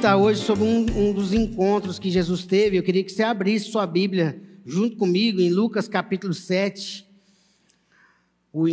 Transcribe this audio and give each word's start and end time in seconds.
meditar 0.00 0.16
hoje 0.16 0.42
sobre 0.42 0.64
um, 0.64 0.86
um, 0.96 1.12
dos 1.12 1.34
encontros 1.34 1.98
que 1.98 2.10
Jesus 2.10 2.46
teve. 2.46 2.78
Eu 2.78 2.82
queria 2.82 3.04
que 3.04 3.12
você 3.12 3.22
abrisse 3.22 3.70
sua 3.70 3.86
Bíblia 3.86 4.40
junto 4.64 4.96
comigo 4.96 5.42
em 5.42 5.50
Lucas 5.50 5.86
capítulo 5.86 6.32
7. 6.32 7.06
O, 8.50 8.66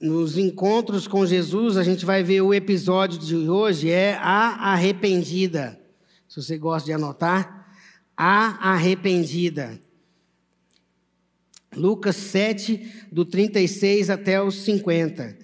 nos 0.00 0.38
encontros 0.38 1.06
com 1.06 1.26
Jesus, 1.26 1.76
a 1.76 1.82
gente 1.82 2.06
vai 2.06 2.22
ver 2.22 2.40
o 2.40 2.54
episódio 2.54 3.18
de 3.18 3.36
hoje 3.36 3.90
é 3.90 4.14
a 4.14 4.72
arrependida. 4.72 5.78
Se 6.26 6.40
você 6.40 6.56
gosta 6.56 6.86
de 6.86 6.94
anotar, 6.94 7.74
a 8.16 8.72
arrependida. 8.72 9.78
Lucas 11.76 12.16
7, 12.16 13.06
do 13.12 13.26
36 13.26 14.08
até 14.08 14.42
os 14.42 14.54
50. 14.62 15.36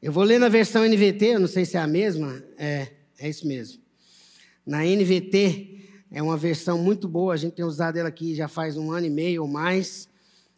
Eu 0.00 0.12
vou 0.12 0.22
ler 0.22 0.38
na 0.38 0.48
versão 0.48 0.84
NVT, 0.86 1.24
eu 1.24 1.40
não 1.40 1.48
sei 1.48 1.64
se 1.64 1.76
é 1.76 1.80
a 1.80 1.88
mesma. 1.88 2.40
É, 2.56 2.86
é 3.18 3.28
isso 3.28 3.48
mesmo. 3.48 3.85
Na 4.66 4.84
NVT, 4.84 5.76
é 6.10 6.20
uma 6.20 6.36
versão 6.36 6.76
muito 6.76 7.06
boa, 7.06 7.34
a 7.34 7.36
gente 7.36 7.54
tem 7.54 7.64
usado 7.64 7.96
ela 7.96 8.08
aqui 8.08 8.34
já 8.34 8.48
faz 8.48 8.76
um 8.76 8.90
ano 8.90 9.06
e 9.06 9.10
meio 9.10 9.42
ou 9.42 9.48
mais. 9.48 10.08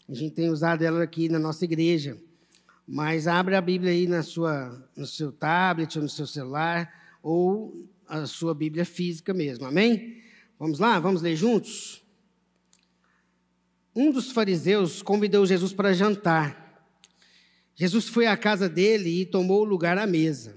A 0.09 0.15
gente 0.15 0.35
tem 0.35 0.49
usado 0.49 0.83
ela 0.83 1.03
aqui 1.03 1.29
na 1.29 1.39
nossa 1.39 1.65
igreja. 1.65 2.17
Mas 2.87 3.27
abre 3.27 3.55
a 3.55 3.61
Bíblia 3.61 3.93
aí 3.93 4.07
na 4.07 4.23
sua, 4.23 4.83
no 4.97 5.07
seu 5.07 5.31
tablet 5.31 5.95
ou 5.97 6.03
no 6.03 6.09
seu 6.09 6.27
celular, 6.27 6.91
ou 7.23 7.87
a 8.09 8.25
sua 8.25 8.55
Bíblia 8.55 8.87
física 8.87 9.35
mesmo, 9.35 9.67
amém? 9.67 10.23
Vamos 10.59 10.79
lá, 10.79 10.99
vamos 10.99 11.21
ler 11.21 11.37
juntos? 11.37 12.03
Um 13.95 14.11
dos 14.11 14.33
fariseus 14.33 15.03
convidou 15.03 15.45
Jesus 15.45 15.75
para 15.75 15.93
jantar. 15.93 16.83
Jesus 17.75 18.09
foi 18.09 18.27
à 18.27 18.37
casa 18.39 18.71
dele 18.71 19.21
e 19.21 19.27
tomou 19.27 19.65
lugar 19.65 19.99
à 19.99 20.07
mesa. 20.07 20.55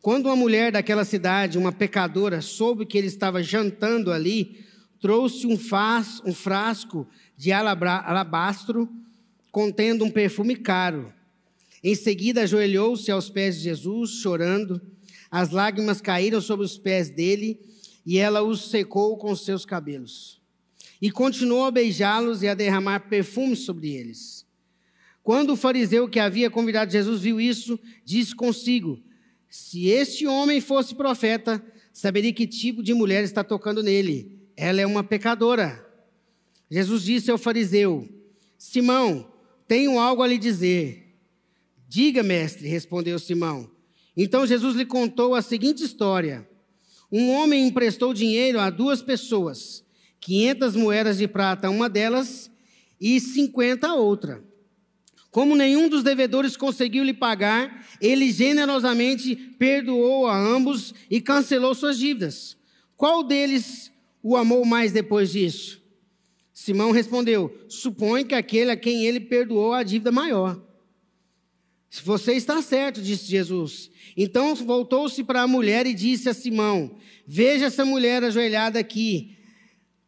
Quando 0.00 0.26
uma 0.26 0.36
mulher 0.36 0.72
daquela 0.72 1.04
cidade, 1.04 1.58
uma 1.58 1.72
pecadora, 1.72 2.40
soube 2.40 2.86
que 2.86 2.96
ele 2.96 3.08
estava 3.08 3.42
jantando 3.42 4.12
ali, 4.12 4.64
trouxe 5.00 5.46
um, 5.46 5.58
faz, 5.58 6.20
um 6.24 6.32
frasco 6.32 7.06
de 7.36 7.52
alabastro 7.52 8.88
contendo 9.50 10.04
um 10.04 10.10
perfume 10.10 10.54
caro. 10.54 11.12
Em 11.82 11.94
seguida, 11.94 12.42
ajoelhou-se 12.42 13.10
aos 13.10 13.28
pés 13.28 13.56
de 13.56 13.64
Jesus, 13.64 14.10
chorando. 14.10 14.80
As 15.30 15.50
lágrimas 15.50 16.00
caíram 16.00 16.40
sobre 16.40 16.64
os 16.64 16.78
pés 16.78 17.10
dele 17.10 17.60
e 18.06 18.18
ela 18.18 18.42
os 18.42 18.70
secou 18.70 19.16
com 19.16 19.34
seus 19.34 19.64
cabelos. 19.64 20.40
E 21.00 21.10
continuou 21.10 21.64
a 21.64 21.70
beijá-los 21.70 22.42
e 22.42 22.48
a 22.48 22.54
derramar 22.54 23.08
perfume 23.08 23.54
sobre 23.54 23.94
eles. 23.94 24.46
Quando 25.22 25.50
o 25.52 25.56
fariseu 25.56 26.08
que 26.08 26.18
havia 26.18 26.50
convidado 26.50 26.90
Jesus 26.90 27.20
viu 27.20 27.40
isso, 27.40 27.78
disse 28.04 28.34
consigo: 28.34 29.00
Se 29.48 29.88
este 29.88 30.26
homem 30.26 30.60
fosse 30.60 30.94
profeta, 30.94 31.62
saberia 31.92 32.32
que 32.32 32.46
tipo 32.46 32.82
de 32.82 32.92
mulher 32.92 33.24
está 33.24 33.42
tocando 33.42 33.82
nele. 33.82 34.38
Ela 34.56 34.80
é 34.80 34.86
uma 34.86 35.02
pecadora. 35.02 35.84
Jesus 36.70 37.02
disse 37.02 37.30
ao 37.30 37.38
fariseu: 37.38 38.08
Simão, 38.58 39.32
tenho 39.66 39.98
algo 39.98 40.22
a 40.22 40.26
lhe 40.26 40.38
dizer. 40.38 41.16
Diga, 41.88 42.22
mestre, 42.22 42.68
respondeu 42.68 43.18
Simão. 43.18 43.70
Então 44.16 44.46
Jesus 44.46 44.76
lhe 44.76 44.84
contou 44.84 45.34
a 45.34 45.40
seguinte 45.40 45.82
história: 45.82 46.46
Um 47.10 47.30
homem 47.30 47.66
emprestou 47.66 48.12
dinheiro 48.12 48.60
a 48.60 48.68
duas 48.68 49.00
pessoas, 49.00 49.84
quinhentas 50.20 50.76
moedas 50.76 51.18
de 51.18 51.26
prata 51.26 51.68
a 51.68 51.70
uma 51.70 51.88
delas 51.88 52.50
e 53.00 53.18
cinquenta 53.20 53.88
a 53.88 53.94
outra. 53.94 54.44
Como 55.38 55.54
nenhum 55.54 55.88
dos 55.88 56.02
devedores 56.02 56.56
conseguiu 56.56 57.04
lhe 57.04 57.14
pagar, 57.14 57.86
ele 58.00 58.32
generosamente 58.32 59.36
perdoou 59.56 60.26
a 60.26 60.36
ambos 60.36 60.92
e 61.08 61.20
cancelou 61.20 61.76
suas 61.76 61.96
dívidas. 61.96 62.56
Qual 62.96 63.22
deles 63.22 63.92
o 64.20 64.36
amou 64.36 64.64
mais 64.64 64.90
depois 64.90 65.30
disso? 65.30 65.80
Simão 66.52 66.90
respondeu: 66.90 67.56
Supõe 67.68 68.24
que 68.24 68.34
aquele 68.34 68.72
a 68.72 68.76
quem 68.76 69.06
ele 69.06 69.20
perdoou 69.20 69.74
a 69.74 69.84
dívida 69.84 70.10
maior. 70.10 70.60
Você 72.02 72.32
está 72.32 72.60
certo, 72.60 73.00
disse 73.00 73.30
Jesus. 73.30 73.92
Então 74.16 74.56
voltou-se 74.56 75.22
para 75.22 75.42
a 75.42 75.46
mulher 75.46 75.86
e 75.86 75.94
disse 75.94 76.28
a 76.28 76.34
Simão: 76.34 76.96
Veja 77.24 77.66
essa 77.66 77.84
mulher 77.84 78.24
ajoelhada 78.24 78.80
aqui. 78.80 79.36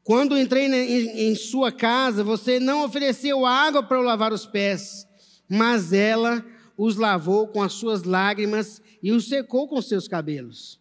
Quando 0.02 0.36
entrei 0.36 0.66
em, 0.66 1.30
em 1.30 1.34
sua 1.36 1.70
casa, 1.70 2.24
você 2.24 2.58
não 2.58 2.84
ofereceu 2.84 3.46
água 3.46 3.80
para 3.80 3.96
eu 3.96 4.02
lavar 4.02 4.32
os 4.32 4.44
pés, 4.44 5.06
mas 5.50 5.92
ela 5.92 6.44
os 6.76 6.96
lavou 6.96 7.48
com 7.48 7.62
as 7.62 7.74
suas 7.74 8.04
lágrimas 8.04 8.80
e 9.02 9.12
os 9.12 9.28
secou 9.28 9.68
com 9.68 9.82
seus 9.82 10.08
cabelos. 10.08 10.78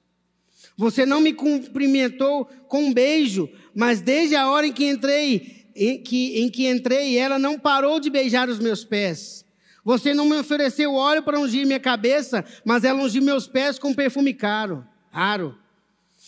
Você 0.77 1.05
não 1.05 1.19
me 1.19 1.33
cumprimentou 1.33 2.45
com 2.67 2.85
um 2.85 2.93
beijo, 2.93 3.49
mas 3.75 3.99
desde 3.99 4.35
a 4.35 4.49
hora 4.49 4.67
em 4.67 4.71
que 4.71 4.85
entrei 4.85 5.59
em 5.75 5.97
que, 5.97 6.41
em 6.41 6.49
que 6.49 6.67
entrei, 6.67 7.17
ela 7.17 7.39
não 7.39 7.57
parou 7.57 7.99
de 7.99 8.09
beijar 8.09 8.49
os 8.49 8.59
meus 8.59 8.83
pés. 8.83 9.45
Você 9.83 10.13
não 10.13 10.25
me 10.25 10.37
ofereceu 10.37 10.93
óleo 10.93 11.23
para 11.23 11.39
ungir 11.39 11.65
minha 11.65 11.79
cabeça, 11.79 12.45
mas 12.65 12.83
ela 12.83 13.01
ungiu 13.01 13.23
meus 13.23 13.47
pés 13.47 13.79
com 13.79 13.93
perfume 13.93 14.33
caro, 14.33 14.85
raro. 15.09 15.57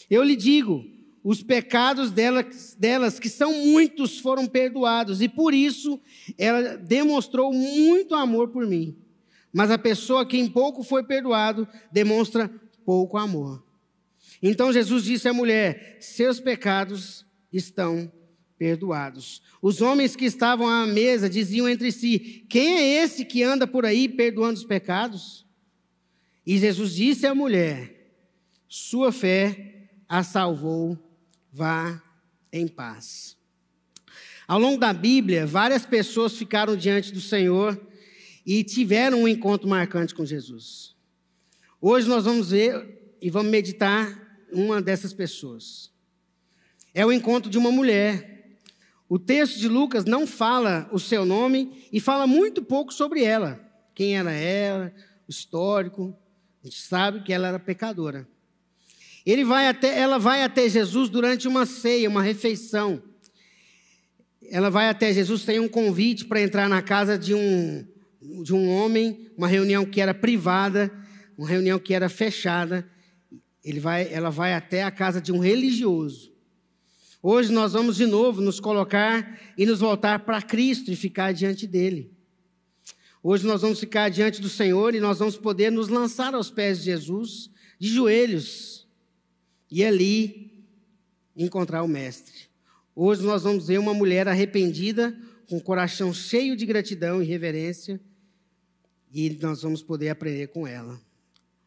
Eu 0.09 0.23
lhe 0.23 0.35
digo, 0.35 0.85
os 1.23 1.43
pecados 1.43 2.11
delas, 2.11 2.75
delas, 2.79 3.19
que 3.19 3.29
são 3.29 3.53
muitos, 3.53 4.19
foram 4.19 4.47
perdoados, 4.47 5.21
e 5.21 5.29
por 5.29 5.53
isso 5.53 5.99
ela 6.37 6.77
demonstrou 6.77 7.53
muito 7.53 8.15
amor 8.15 8.49
por 8.49 8.65
mim. 8.65 8.95
Mas 9.53 9.69
a 9.69 9.77
pessoa 9.77 10.25
que 10.25 10.37
em 10.37 10.47
pouco 10.47 10.83
foi 10.83 11.03
perdoado 11.03 11.67
demonstra 11.91 12.49
pouco 12.85 13.17
amor. 13.17 13.63
Então 14.41 14.73
Jesus 14.73 15.03
disse 15.03 15.27
à 15.27 15.33
mulher: 15.33 15.97
Seus 15.99 16.39
pecados 16.39 17.25
estão 17.51 18.11
perdoados. 18.57 19.41
Os 19.61 19.81
homens 19.81 20.15
que 20.15 20.25
estavam 20.25 20.67
à 20.67 20.87
mesa 20.87 21.29
diziam 21.29 21.67
entre 21.67 21.91
si: 21.91 22.45
Quem 22.49 22.77
é 22.77 23.03
esse 23.03 23.25
que 23.25 23.43
anda 23.43 23.67
por 23.67 23.85
aí 23.85 24.07
perdoando 24.07 24.59
os 24.59 24.65
pecados? 24.65 25.45
E 26.45 26.57
Jesus 26.57 26.95
disse 26.95 27.27
à 27.27 27.35
mulher: 27.35 28.13
Sua 28.67 29.11
fé 29.11 29.89
a 30.07 30.23
salvou, 30.23 30.97
vá 31.51 32.01
em 32.51 32.67
paz. 32.67 33.37
Ao 34.47 34.59
longo 34.59 34.79
da 34.79 34.93
Bíblia, 34.93 35.45
várias 35.45 35.85
pessoas 35.85 36.37
ficaram 36.37 36.75
diante 36.75 37.11
do 37.11 37.21
Senhor 37.21 37.79
e 38.45 38.63
tiveram 38.63 39.23
um 39.23 39.27
encontro 39.27 39.67
marcante 39.67 40.15
com 40.15 40.25
Jesus. 40.25 40.95
Hoje 41.79 42.07
nós 42.07 42.25
vamos 42.25 42.51
ver 42.51 43.15
e 43.21 43.29
vamos 43.29 43.51
meditar 43.51 44.45
uma 44.51 44.81
dessas 44.81 45.13
pessoas. 45.13 45.91
É 46.93 47.05
o 47.05 47.11
encontro 47.11 47.49
de 47.49 47.57
uma 47.57 47.71
mulher 47.71 48.31
o 49.13 49.19
texto 49.19 49.59
de 49.59 49.67
Lucas 49.67 50.05
não 50.05 50.25
fala 50.25 50.87
o 50.89 50.97
seu 50.97 51.25
nome 51.25 51.85
e 51.91 51.99
fala 51.99 52.25
muito 52.25 52.63
pouco 52.63 52.93
sobre 52.93 53.21
ela. 53.21 53.59
Quem 53.93 54.17
era 54.17 54.31
ela, 54.31 54.89
o 55.27 55.29
histórico. 55.29 56.17
A 56.63 56.67
gente 56.67 56.79
sabe 56.79 57.21
que 57.21 57.33
ela 57.33 57.49
era 57.49 57.59
pecadora. 57.59 58.25
Ele 59.25 59.43
vai 59.43 59.67
até, 59.67 59.97
ela 59.99 60.17
vai 60.17 60.43
até 60.43 60.67
Jesus 60.67 61.09
durante 61.09 61.47
uma 61.47 61.65
ceia, 61.65 62.09
uma 62.09 62.23
refeição. 62.23 63.01
Ela 64.49 64.69
vai 64.69 64.89
até 64.89 65.13
Jesus, 65.13 65.45
tem 65.45 65.59
um 65.59 65.69
convite 65.69 66.25
para 66.25 66.41
entrar 66.41 66.67
na 66.67 66.81
casa 66.81 67.17
de 67.17 67.33
um, 67.33 67.85
de 68.43 68.53
um 68.53 68.69
homem, 68.69 69.29
uma 69.37 69.47
reunião 69.47 69.85
que 69.85 70.01
era 70.01 70.13
privada, 70.13 70.91
uma 71.37 71.47
reunião 71.47 71.79
que 71.79 71.93
era 71.93 72.09
fechada. 72.09 72.87
Ele 73.63 73.79
vai, 73.79 74.11
ela 74.11 74.29
vai 74.29 74.53
até 74.53 74.83
a 74.83 74.91
casa 74.91 75.21
de 75.21 75.31
um 75.31 75.39
religioso. 75.39 76.31
Hoje 77.23 77.51
nós 77.51 77.73
vamos 77.73 77.97
de 77.97 78.07
novo 78.07 78.41
nos 78.41 78.59
colocar 78.59 79.39
e 79.55 79.63
nos 79.63 79.79
voltar 79.79 80.19
para 80.25 80.41
Cristo 80.41 80.91
e 80.91 80.95
ficar 80.95 81.31
diante 81.31 81.67
dele. 81.67 82.11
Hoje 83.21 83.45
nós 83.45 83.61
vamos 83.61 83.79
ficar 83.79 84.09
diante 84.09 84.41
do 84.41 84.49
Senhor 84.49 84.95
e 84.95 84.99
nós 84.99 85.19
vamos 85.19 85.37
poder 85.37 85.71
nos 85.71 85.87
lançar 85.87 86.33
aos 86.33 86.49
pés 86.49 86.79
de 86.79 86.85
Jesus, 86.85 87.51
de 87.79 87.87
joelhos, 87.87 88.87
e 89.71 89.83
ali 89.83 90.65
encontrar 91.35 91.81
o 91.81 91.87
Mestre. 91.87 92.49
Hoje 92.93 93.23
nós 93.23 93.43
vamos 93.43 93.67
ver 93.67 93.79
uma 93.79 93.93
mulher 93.93 94.27
arrependida, 94.27 95.17
com 95.47 95.57
o 95.57 95.61
coração 95.61 96.13
cheio 96.13 96.55
de 96.55 96.65
gratidão 96.65 97.21
e 97.21 97.25
reverência, 97.25 97.99
e 99.11 99.29
nós 99.41 99.61
vamos 99.61 99.81
poder 99.81 100.09
aprender 100.09 100.47
com 100.47 100.67
ela. 100.67 100.99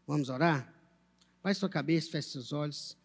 Vamos 0.06 0.29
orar? 0.29 0.73
Baixe 1.43 1.61
sua 1.61 1.69
cabeça, 1.69 2.11
feche 2.11 2.31
seus 2.31 2.53
olhos. 2.53 2.97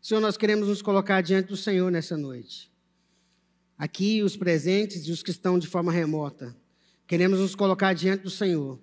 Senhor, 0.00 0.20
nós 0.20 0.36
queremos 0.36 0.68
nos 0.68 0.82
colocar 0.82 1.20
diante 1.20 1.48
do 1.48 1.56
Senhor 1.56 1.90
nessa 1.90 2.16
noite. 2.16 2.70
Aqui, 3.76 4.22
os 4.22 4.36
presentes 4.36 5.06
e 5.06 5.12
os 5.12 5.22
que 5.22 5.30
estão 5.30 5.58
de 5.58 5.66
forma 5.66 5.92
remota. 5.92 6.56
Queremos 7.06 7.38
nos 7.38 7.54
colocar 7.54 7.94
diante 7.94 8.22
do 8.22 8.30
Senhor 8.30 8.78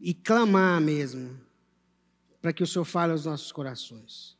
e 0.00 0.14
clamar 0.14 0.80
mesmo, 0.80 1.38
para 2.48 2.54
que 2.54 2.62
o 2.62 2.66
Senhor 2.66 2.86
fale 2.86 3.12
aos 3.12 3.26
nossos 3.26 3.52
corações. 3.52 4.34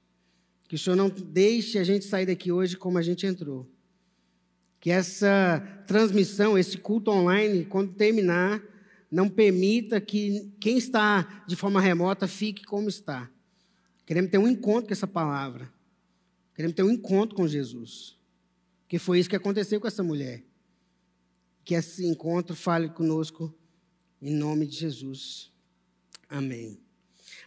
Que 0.67 0.77
o 0.77 0.79
Senhor 0.79 0.97
não 0.97 1.11
deixe 1.11 1.79
a 1.79 1.85
gente 1.85 2.07
sair 2.07 2.25
daqui 2.25 2.51
hoje 2.51 2.75
como 2.75 2.97
a 2.97 3.03
gente 3.03 3.27
entrou. 3.27 3.69
Que 4.81 4.91
essa 4.91 5.61
transmissão, 5.87 6.57
esse 6.57 6.79
culto 6.79 7.11
online, 7.11 7.67
quando 7.67 7.93
terminar, 7.93 8.63
não 9.11 9.29
permita 9.29 10.01
que 10.01 10.51
quem 10.59 10.79
está 10.79 11.45
de 11.47 11.55
forma 11.55 11.83
remota 11.83 12.27
fique 12.27 12.65
como 12.65 12.89
está 12.89 13.31
Queremos 14.07 14.31
ter 14.31 14.39
um 14.39 14.49
encontro 14.49 14.87
com 14.87 14.95
essa 14.95 15.07
palavra. 15.07 15.71
Queremos 16.55 16.75
ter 16.75 16.83
um 16.83 16.91
encontro 16.91 17.37
com 17.37 17.47
Jesus. 17.47 18.17
Que 18.89 18.99
foi 18.99 19.19
isso 19.19 19.29
que 19.29 19.37
aconteceu 19.37 19.79
com 19.79 19.87
essa 19.87 20.03
mulher. 20.03 20.43
Que 21.63 21.75
esse 21.75 22.07
encontro 22.07 22.57
fale 22.57 22.89
conosco 22.89 23.55
em 24.23 24.33
nome 24.35 24.67
de 24.67 24.77
Jesus. 24.77 25.53
Amém. 26.27 26.88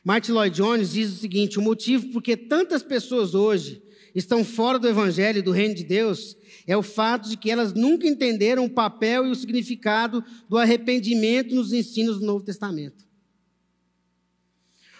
Martin 0.03 0.31
Lloyd 0.31 0.55
Jones 0.55 0.91
diz 0.91 1.11
o 1.11 1.17
seguinte: 1.17 1.59
o 1.59 1.61
motivo 1.61 2.07
por 2.11 2.21
que 2.21 2.35
tantas 2.35 2.81
pessoas 2.81 3.35
hoje 3.35 3.81
estão 4.15 4.43
fora 4.43 4.79
do 4.79 4.89
Evangelho 4.89 5.39
e 5.39 5.43
do 5.43 5.51
Reino 5.51 5.75
de 5.75 5.83
Deus 5.83 6.35
é 6.67 6.75
o 6.75 6.83
fato 6.83 7.29
de 7.29 7.37
que 7.37 7.49
elas 7.49 7.73
nunca 7.73 8.07
entenderam 8.07 8.65
o 8.65 8.69
papel 8.69 9.25
e 9.25 9.31
o 9.31 9.35
significado 9.35 10.23
do 10.49 10.57
arrependimento 10.57 11.55
nos 11.55 11.71
ensinos 11.71 12.19
do 12.19 12.25
Novo 12.25 12.43
Testamento. 12.43 13.05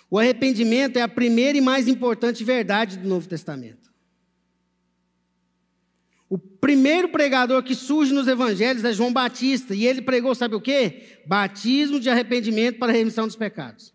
O 0.10 0.20
arrependimento 0.20 0.98
é 0.98 1.02
a 1.02 1.08
primeira 1.08 1.58
e 1.58 1.62
mais 1.62 1.88
importante 1.88 2.44
verdade 2.44 2.98
do 2.98 3.08
Novo 3.08 3.28
Testamento. 3.28 3.92
O 6.30 6.38
primeiro 6.38 7.10
pregador 7.10 7.64
que 7.64 7.76
surge 7.76 8.14
nos 8.14 8.28
evangelhos 8.28 8.84
é 8.86 8.94
João 8.94 9.12
Batista, 9.12 9.76
e 9.76 9.86
ele 9.86 10.02
pregou, 10.02 10.34
sabe 10.34 10.56
o 10.56 10.62
quê? 10.62 11.20
Batismo 11.26 12.00
de 12.00 12.10
arrependimento 12.10 12.78
para 12.78 12.92
a 12.92 12.96
remissão 12.96 13.26
dos 13.26 13.36
pecados. 13.36 13.94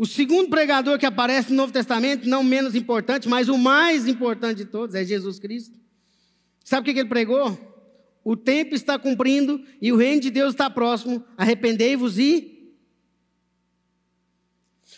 O 0.00 0.06
segundo 0.06 0.48
pregador 0.48 0.98
que 0.98 1.04
aparece 1.04 1.50
no 1.50 1.56
Novo 1.56 1.74
Testamento, 1.74 2.26
não 2.26 2.42
menos 2.42 2.74
importante, 2.74 3.28
mas 3.28 3.50
o 3.50 3.58
mais 3.58 4.06
importante 4.06 4.56
de 4.56 4.64
todos, 4.64 4.94
é 4.94 5.04
Jesus 5.04 5.38
Cristo. 5.38 5.78
Sabe 6.64 6.80
o 6.80 6.94
que 6.94 6.98
ele 6.98 7.08
pregou? 7.10 7.58
O 8.24 8.34
tempo 8.34 8.74
está 8.74 8.98
cumprindo 8.98 9.62
e 9.78 9.92
o 9.92 9.98
reino 9.98 10.22
de 10.22 10.30
Deus 10.30 10.54
está 10.54 10.70
próximo. 10.70 11.22
Arrependei-vos 11.36 12.18
e 12.18 12.72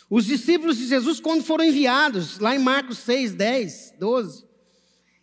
os 0.09 0.23
discípulos 0.23 0.77
de 0.77 0.87
Jesus, 0.87 1.19
quando 1.19 1.43
foram 1.43 1.65
enviados, 1.65 2.39
lá 2.39 2.55
em 2.55 2.59
Marcos 2.59 2.99
6, 2.99 3.33
10, 3.33 3.95
12, 3.99 4.45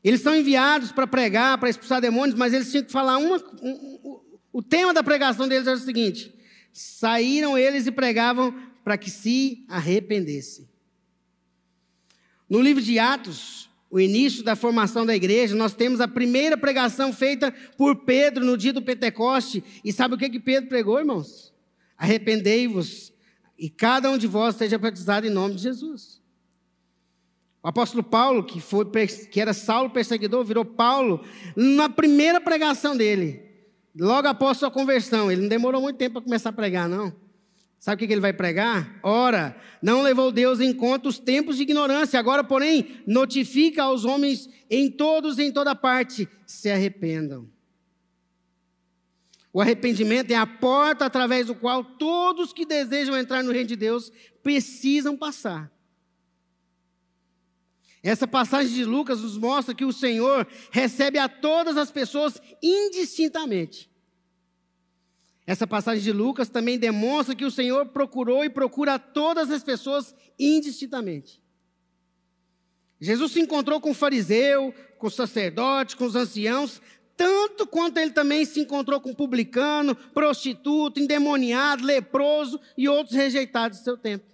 eles 0.04 0.20
são 0.20 0.36
enviados 0.36 0.92
para 0.92 1.06
pregar, 1.06 1.56
para 1.56 1.70
expulsar 1.70 2.02
demônios, 2.02 2.38
mas 2.38 2.52
eles 2.52 2.70
tinham 2.70 2.84
que 2.84 2.92
falar 2.92 3.16
uma. 3.16 3.38
Um, 3.62 3.70
um, 3.70 4.20
o 4.52 4.62
tema 4.62 4.92
da 4.92 5.02
pregação 5.02 5.48
deles 5.48 5.66
era 5.66 5.78
o 5.78 5.80
seguinte: 5.80 6.34
saíram 6.70 7.56
eles 7.56 7.86
e 7.86 7.90
pregavam 7.90 8.54
para 8.90 8.98
que 8.98 9.08
se 9.08 9.64
arrependessem. 9.68 10.68
No 12.48 12.60
livro 12.60 12.82
de 12.82 12.98
Atos, 12.98 13.70
o 13.88 14.00
início 14.00 14.42
da 14.42 14.56
formação 14.56 15.06
da 15.06 15.14
igreja, 15.14 15.54
nós 15.54 15.74
temos 15.74 16.00
a 16.00 16.08
primeira 16.08 16.56
pregação 16.56 17.12
feita 17.12 17.54
por 17.76 18.04
Pedro 18.04 18.44
no 18.44 18.56
dia 18.58 18.72
do 18.72 18.82
Pentecoste. 18.82 19.62
E 19.84 19.92
sabe 19.92 20.16
o 20.16 20.18
que, 20.18 20.28
que 20.28 20.40
Pedro 20.40 20.68
pregou, 20.68 20.98
irmãos? 20.98 21.54
Arrependei-vos 21.96 23.12
e 23.56 23.70
cada 23.70 24.10
um 24.10 24.18
de 24.18 24.26
vós 24.26 24.56
seja 24.56 24.76
batizado 24.76 25.24
em 25.24 25.30
nome 25.30 25.54
de 25.54 25.62
Jesus. 25.62 26.20
O 27.62 27.68
apóstolo 27.68 28.02
Paulo, 28.02 28.42
que, 28.42 28.60
foi, 28.60 28.84
que 29.30 29.40
era 29.40 29.52
Saulo 29.52 29.90
perseguidor, 29.90 30.44
virou 30.44 30.64
Paulo 30.64 31.24
na 31.54 31.88
primeira 31.88 32.40
pregação 32.40 32.96
dele, 32.96 33.40
logo 33.96 34.26
após 34.26 34.58
sua 34.58 34.68
conversão. 34.68 35.30
Ele 35.30 35.42
não 35.42 35.48
demorou 35.48 35.80
muito 35.80 35.96
tempo 35.96 36.14
para 36.14 36.22
começar 36.22 36.48
a 36.48 36.52
pregar, 36.52 36.88
não. 36.88 37.29
Sabe 37.80 38.04
o 38.04 38.06
que 38.06 38.12
ele 38.12 38.20
vai 38.20 38.34
pregar? 38.34 39.00
Ora, 39.02 39.56
não 39.82 40.02
levou 40.02 40.30
Deus 40.30 40.60
em 40.60 40.70
conta 40.70 41.08
os 41.08 41.18
tempos 41.18 41.56
de 41.56 41.62
ignorância, 41.62 42.20
agora, 42.20 42.44
porém, 42.44 43.02
notifica 43.06 43.84
aos 43.84 44.04
homens 44.04 44.50
em 44.68 44.90
todos 44.90 45.38
e 45.38 45.44
em 45.44 45.50
toda 45.50 45.74
parte: 45.74 46.28
se 46.44 46.70
arrependam. 46.70 47.48
O 49.50 49.62
arrependimento 49.62 50.30
é 50.30 50.34
a 50.34 50.46
porta 50.46 51.06
através 51.06 51.46
do 51.46 51.54
qual 51.54 51.82
todos 51.82 52.52
que 52.52 52.66
desejam 52.66 53.16
entrar 53.16 53.42
no 53.42 53.50
reino 53.50 53.68
de 53.68 53.76
Deus 53.76 54.12
precisam 54.42 55.16
passar. 55.16 55.72
Essa 58.02 58.28
passagem 58.28 58.74
de 58.74 58.84
Lucas 58.84 59.22
nos 59.22 59.38
mostra 59.38 59.74
que 59.74 59.86
o 59.86 59.92
Senhor 59.92 60.46
recebe 60.70 61.18
a 61.18 61.30
todas 61.30 61.78
as 61.78 61.90
pessoas 61.90 62.40
indistintamente. 62.62 63.89
Essa 65.50 65.66
passagem 65.66 66.00
de 66.00 66.12
Lucas 66.12 66.48
também 66.48 66.78
demonstra 66.78 67.34
que 67.34 67.44
o 67.44 67.50
Senhor 67.50 67.86
procurou 67.86 68.44
e 68.44 68.48
procura 68.48 69.00
todas 69.00 69.50
as 69.50 69.64
pessoas 69.64 70.14
indistintamente. 70.38 71.42
Jesus 73.00 73.32
se 73.32 73.40
encontrou 73.40 73.80
com 73.80 73.90
o 73.90 73.94
fariseu, 73.94 74.72
com 74.96 75.08
o 75.08 75.10
sacerdote, 75.10 75.96
com 75.96 76.04
os 76.04 76.14
anciãos, 76.14 76.80
tanto 77.16 77.66
quanto 77.66 77.98
ele 77.98 78.12
também 78.12 78.44
se 78.44 78.60
encontrou 78.60 79.00
com 79.00 79.12
publicano, 79.12 79.96
prostituto, 79.96 81.00
endemoniado, 81.00 81.84
leproso 81.84 82.60
e 82.78 82.88
outros 82.88 83.16
rejeitados 83.16 83.80
do 83.80 83.82
seu 83.82 83.98
tempo. 83.98 84.24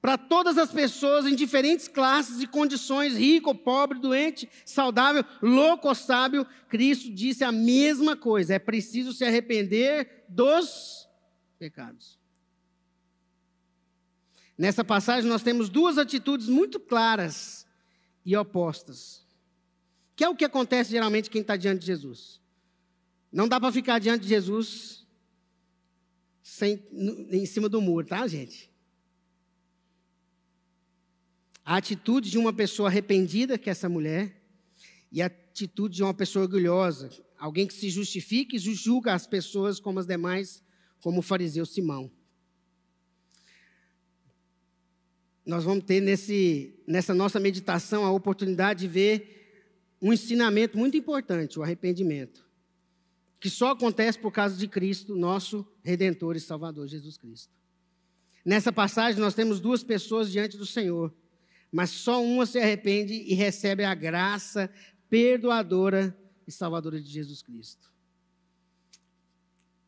Para 0.00 0.16
todas 0.16 0.56
as 0.56 0.72
pessoas 0.72 1.26
em 1.26 1.34
diferentes 1.34 1.86
classes 1.86 2.40
e 2.40 2.46
condições, 2.46 3.14
rico, 3.14 3.54
pobre, 3.54 3.98
doente, 3.98 4.48
saudável, 4.64 5.22
louco 5.42 5.88
ou 5.88 5.94
sábio, 5.94 6.46
Cristo 6.68 7.12
disse 7.12 7.44
a 7.44 7.52
mesma 7.52 8.16
coisa: 8.16 8.54
é 8.54 8.58
preciso 8.58 9.12
se 9.12 9.24
arrepender 9.24 10.24
dos 10.26 11.06
pecados. 11.58 12.18
Nessa 14.56 14.82
passagem 14.82 15.28
nós 15.28 15.42
temos 15.42 15.68
duas 15.68 15.98
atitudes 15.98 16.48
muito 16.48 16.80
claras 16.80 17.66
e 18.24 18.34
opostas. 18.36 19.26
Que 20.16 20.24
é 20.24 20.28
o 20.28 20.36
que 20.36 20.44
acontece 20.44 20.90
geralmente 20.90 21.30
quem 21.30 21.40
está 21.42 21.56
diante 21.56 21.80
de 21.80 21.86
Jesus. 21.86 22.40
Não 23.32 23.48
dá 23.48 23.60
para 23.60 23.72
ficar 23.72 23.98
diante 23.98 24.22
de 24.22 24.28
Jesus 24.28 25.06
sem, 26.42 26.82
em 27.30 27.46
cima 27.46 27.68
do 27.68 27.80
muro, 27.80 28.06
tá, 28.06 28.26
gente? 28.26 28.69
A 31.70 31.76
atitude 31.76 32.28
de 32.28 32.36
uma 32.36 32.52
pessoa 32.52 32.88
arrependida, 32.88 33.56
que 33.56 33.68
é 33.68 33.70
essa 33.70 33.88
mulher, 33.88 34.42
e 35.12 35.22
a 35.22 35.26
atitude 35.26 35.94
de 35.94 36.02
uma 36.02 36.12
pessoa 36.12 36.44
orgulhosa, 36.44 37.08
alguém 37.38 37.64
que 37.64 37.72
se 37.72 37.88
justifica 37.88 38.56
e 38.56 38.58
julga 38.58 39.14
as 39.14 39.24
pessoas 39.24 39.78
como 39.78 40.00
as 40.00 40.04
demais, 40.04 40.64
como 41.00 41.20
o 41.20 41.22
fariseu 41.22 41.64
Simão. 41.64 42.10
Nós 45.46 45.62
vamos 45.62 45.84
ter 45.84 46.00
nesse, 46.00 46.74
nessa 46.88 47.14
nossa 47.14 47.38
meditação 47.38 48.04
a 48.04 48.10
oportunidade 48.10 48.80
de 48.80 48.88
ver 48.88 49.94
um 50.02 50.12
ensinamento 50.12 50.76
muito 50.76 50.96
importante, 50.96 51.56
o 51.56 51.62
arrependimento, 51.62 52.44
que 53.38 53.48
só 53.48 53.70
acontece 53.70 54.18
por 54.18 54.32
causa 54.32 54.56
de 54.56 54.66
Cristo, 54.66 55.14
nosso 55.14 55.64
Redentor 55.84 56.34
e 56.34 56.40
Salvador, 56.40 56.88
Jesus 56.88 57.16
Cristo. 57.16 57.54
Nessa 58.44 58.72
passagem, 58.72 59.20
nós 59.20 59.34
temos 59.34 59.60
duas 59.60 59.84
pessoas 59.84 60.32
diante 60.32 60.56
do 60.56 60.66
Senhor, 60.66 61.14
mas 61.70 61.90
só 61.90 62.22
uma 62.22 62.46
se 62.46 62.58
arrepende 62.58 63.14
e 63.14 63.34
recebe 63.34 63.84
a 63.84 63.94
graça 63.94 64.70
perdoadora 65.08 66.16
e 66.46 66.52
salvadora 66.52 67.00
de 67.00 67.08
Jesus 67.08 67.42
Cristo. 67.42 67.90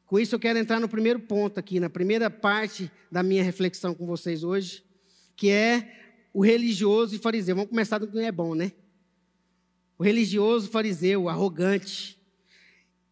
Com 0.06 0.18
isso, 0.18 0.34
eu 0.34 0.40
quero 0.40 0.58
entrar 0.58 0.78
no 0.78 0.88
primeiro 0.88 1.20
ponto 1.20 1.58
aqui, 1.58 1.80
na 1.80 1.88
primeira 1.88 2.28
parte 2.28 2.90
da 3.10 3.22
minha 3.22 3.42
reflexão 3.42 3.94
com 3.94 4.06
vocês 4.06 4.44
hoje, 4.44 4.84
que 5.34 5.50
é 5.50 6.20
o 6.34 6.44
religioso 6.44 7.14
e 7.14 7.18
fariseu. 7.18 7.56
Vamos 7.56 7.70
começar 7.70 7.98
do 7.98 8.06
que 8.06 8.18
é 8.18 8.30
bom, 8.30 8.54
né? 8.54 8.72
o 10.02 10.04
religioso 10.04 10.68
fariseu, 10.68 11.28
arrogante. 11.28 12.20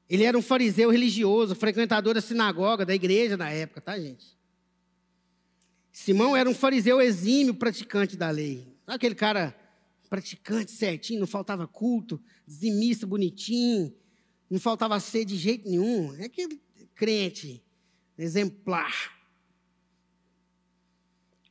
Ele 0.09 0.25
era 0.25 0.37
um 0.37 0.43
fariseu 0.43 0.91
religioso, 0.91 1.55
frequentador 1.55 2.15
da 2.15 2.21
sinagoga, 2.21 2.85
da 2.85 2.93
igreja 2.93 3.37
na 3.37 3.49
época, 3.49 3.81
tá, 3.81 3.97
gente? 3.97 4.37
Simão 5.93 6.37
era 6.37 6.49
um 6.49 6.55
fariseu 6.55 7.01
exímio, 7.01 7.55
praticante 7.55 8.17
da 8.17 8.31
lei. 8.31 8.67
Sabe 8.87 8.97
aquele 8.97 9.15
cara 9.15 9.57
praticante 10.09 10.71
certinho, 10.73 11.21
não 11.21 11.27
faltava 11.27 11.67
culto, 11.67 12.21
dizimista 12.47 13.07
bonitinho, 13.07 13.95
não 14.51 14.59
faltava 14.59 14.99
ser 14.99 15.25
de 15.25 15.37
jeito 15.37 15.69
nenhum. 15.69 16.15
É 16.17 16.25
aquele 16.25 16.61
crente 16.95 17.63
exemplar 18.19 19.21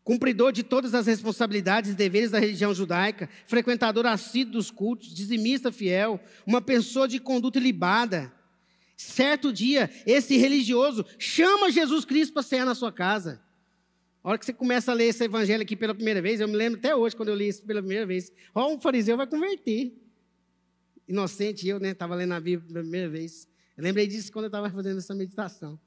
cumpridor 0.10 0.52
de 0.52 0.64
todas 0.64 0.96
as 0.96 1.06
responsabilidades 1.06 1.92
e 1.92 1.96
deveres 1.96 2.32
da 2.32 2.40
religião 2.40 2.74
judaica, 2.74 3.30
frequentador 3.46 4.08
assíduo 4.08 4.54
dos 4.54 4.72
cultos, 4.72 5.14
dizimista 5.14 5.72
fiel, 5.72 6.20
uma 6.48 6.60
pessoa 6.60 7.08
de 7.08 7.20
conduta 7.20 7.60
ilibada. 7.60 8.34
Certo 8.98 9.54
dia, 9.54 9.88
esse 10.08 10.36
religioso 10.36 11.06
chama 11.20 11.72
Jesus 11.72 12.06
Cristo 12.06 12.34
para 12.34 12.42
cear 12.42 12.66
na 12.66 12.74
sua 12.74 12.92
casa. 12.92 13.40
A 14.24 14.30
hora 14.30 14.38
que 14.38 14.46
você 14.46 14.54
começa 14.54 14.92
a 14.92 14.94
ler 14.94 15.06
esse 15.06 15.24
evangelho 15.24 15.64
aqui 15.64 15.76
pela 15.76 15.96
primeira 15.96 16.22
vez, 16.22 16.42
eu 16.42 16.48
me 16.48 16.56
lembro 16.56 16.80
até 16.80 16.96
hoje, 16.96 17.16
quando 17.16 17.30
eu 17.30 17.36
li 17.36 17.48
isso 17.48 17.64
pela 17.64 17.82
primeira 17.82 18.06
vez. 18.06 18.32
Ó, 18.54 18.74
um 18.74 18.80
fariseu 18.80 19.16
vai 19.16 19.26
converter. 19.26 19.94
Inocente 21.08 21.68
eu, 21.68 21.80
né? 21.80 21.92
Estava 21.92 22.16
lendo 22.16 22.34
a 22.34 22.40
Bíblia 22.40 22.68
pela 22.68 22.82
primeira 22.82 23.10
vez. 23.10 23.48
Eu 23.78 23.84
lembrei 23.84 24.08
disso 24.08 24.32
quando 24.32 24.46
eu 24.46 24.50
estava 24.50 24.70
fazendo 24.70 24.98
essa 24.98 25.16
meditação. 25.16 25.80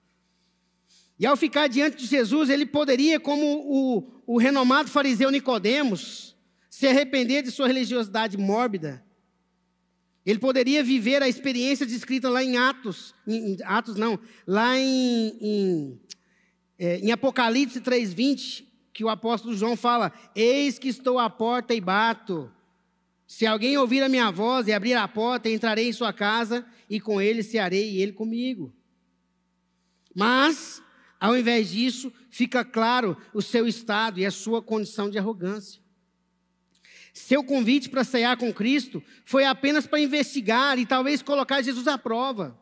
E 1.19 1.27
ao 1.27 1.37
ficar 1.37 1.69
diante 1.69 1.99
de 1.99 2.07
Jesus, 2.07 2.49
ele 2.49 2.67
poderia, 2.67 3.21
como 3.21 3.45
o, 3.47 4.13
o 4.27 4.39
renomado 4.39 4.91
fariseu 4.91 5.31
Nicodemos, 5.31 6.37
se 6.71 6.87
arrepender 6.87 7.43
de 7.43 7.51
sua 7.51 7.67
religiosidade 7.67 8.37
mórbida. 8.39 9.05
Ele 10.25 10.39
poderia 10.39 10.83
viver 10.83 11.23
a 11.23 11.29
experiência 11.29 11.85
descrita 11.85 12.29
lá 12.31 12.43
em 12.43 12.57
Atos, 12.57 13.15
em, 13.27 13.57
Atos 13.65 13.97
não, 13.97 14.19
lá 14.47 14.79
em, 14.79 15.37
em, 15.41 16.01
é, 16.85 16.99
em 16.99 17.13
Apocalipse 17.13 17.81
3,20, 17.81 18.65
que 18.93 19.05
o 19.05 19.09
apóstolo 19.09 19.57
João 19.57 19.77
fala: 19.77 20.13
Eis 20.35 20.81
que 20.81 20.89
estou 20.89 21.17
à 21.17 21.31
porta 21.31 21.73
e 21.73 21.81
bato. 21.81 22.51
Se 23.25 23.47
alguém 23.47 23.79
ouvir 23.79 24.03
a 24.03 24.09
minha 24.09 24.33
voz 24.33 24.67
e 24.67 24.73
abrir 24.73 24.95
a 24.95 25.07
porta, 25.07 25.49
entrarei 25.49 25.89
em 25.89 25.93
sua 25.93 26.13
casa 26.13 26.67
e 26.91 26.99
com 26.99 27.21
ele 27.21 27.45
cearei 27.45 27.93
e 27.93 28.03
ele 28.03 28.11
comigo. 28.11 28.75
Mas, 30.13 30.83
ao 31.21 31.37
invés 31.37 31.71
disso, 31.71 32.13
fica 32.29 32.65
claro 32.65 33.17
o 33.33 33.41
seu 33.41 33.69
estado 33.69 34.19
e 34.19 34.27
a 34.27 34.31
sua 34.33 34.61
condição 34.61 35.09
de 35.09 35.17
arrogância. 35.17 35.81
Seu 37.15 37.45
convite 37.45 37.89
para 37.89 38.03
cear 38.03 38.37
com 38.37 38.53
Cristo 38.53 39.01
foi 39.25 39.45
apenas 39.45 39.87
para 39.87 40.01
investigar 40.01 40.81
e 40.81 40.85
talvez 40.85 41.23
colocar 41.23 41.63
Jesus 41.63 41.87
à 41.87 41.97
prova. 41.97 42.61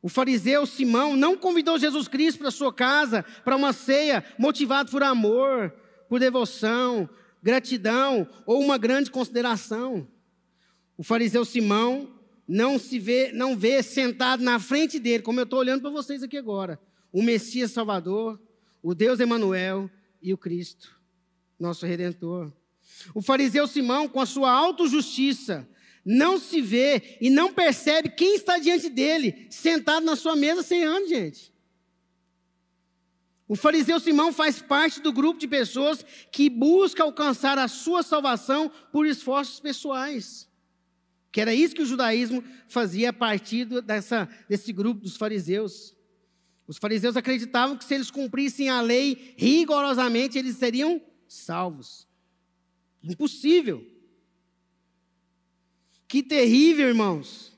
O 0.00 0.08
fariseu 0.08 0.64
Simão 0.64 1.16
não 1.16 1.36
convidou 1.36 1.78
Jesus 1.78 2.06
Cristo 2.06 2.38
para 2.38 2.50
sua 2.50 2.72
casa 2.72 3.24
para 3.44 3.56
uma 3.56 3.72
ceia 3.72 4.24
motivado 4.38 4.90
por 4.90 5.02
amor, 5.02 5.74
por 6.08 6.20
devoção, 6.20 7.08
gratidão 7.42 8.28
ou 8.46 8.60
uma 8.60 8.78
grande 8.78 9.10
consideração. 9.10 10.06
O 10.96 11.02
fariseu 11.02 11.44
Simão 11.44 12.08
não 12.46 12.78
se 12.78 12.98
vê, 12.98 13.32
não 13.32 13.56
vê 13.56 13.82
sentado 13.82 14.42
na 14.42 14.58
frente 14.58 14.98
dele, 14.98 15.22
como 15.22 15.40
eu 15.40 15.44
estou 15.44 15.58
olhando 15.58 15.82
para 15.82 15.90
vocês 15.90 16.22
aqui 16.22 16.36
agora, 16.36 16.80
o 17.12 17.22
Messias 17.22 17.72
Salvador, 17.72 18.40
o 18.82 18.94
Deus 18.94 19.20
Emanuel 19.20 19.90
e 20.22 20.32
o 20.32 20.38
Cristo, 20.38 20.96
nosso 21.58 21.84
Redentor. 21.84 22.52
O 23.14 23.20
fariseu 23.20 23.66
Simão, 23.66 24.08
com 24.08 24.20
a 24.20 24.26
sua 24.26 24.50
autojustiça, 24.50 25.68
não 26.10 26.38
se 26.38 26.62
vê 26.62 27.18
e 27.20 27.28
não 27.28 27.52
percebe 27.52 28.08
quem 28.08 28.36
está 28.36 28.58
diante 28.58 28.88
dele, 28.88 29.46
sentado 29.50 30.06
na 30.06 30.16
sua 30.16 30.34
mesa 30.34 30.62
sem 30.62 30.82
anos, 30.82 31.10
gente. 31.10 31.52
O 33.46 33.54
fariseu 33.54 34.00
Simão 34.00 34.32
faz 34.32 34.62
parte 34.62 35.02
do 35.02 35.12
grupo 35.12 35.38
de 35.38 35.46
pessoas 35.46 36.02
que 36.32 36.48
busca 36.48 37.02
alcançar 37.02 37.58
a 37.58 37.68
sua 37.68 38.02
salvação 38.02 38.72
por 38.90 39.06
esforços 39.06 39.60
pessoais. 39.60 40.48
Que 41.30 41.42
era 41.42 41.52
isso 41.52 41.74
que 41.74 41.82
o 41.82 41.86
judaísmo 41.86 42.42
fazia 42.68 43.10
a 43.10 43.12
partir 43.12 43.66
dessa, 43.82 44.26
desse 44.48 44.72
grupo 44.72 45.02
dos 45.02 45.14
fariseus. 45.14 45.94
Os 46.66 46.78
fariseus 46.78 47.18
acreditavam 47.18 47.76
que 47.76 47.84
se 47.84 47.94
eles 47.94 48.10
cumprissem 48.10 48.70
a 48.70 48.80
lei 48.80 49.34
rigorosamente, 49.36 50.38
eles 50.38 50.56
seriam 50.56 51.02
salvos. 51.26 52.08
Impossível. 53.02 53.97
Que 56.08 56.22
terrível, 56.22 56.88
irmãos. 56.88 57.52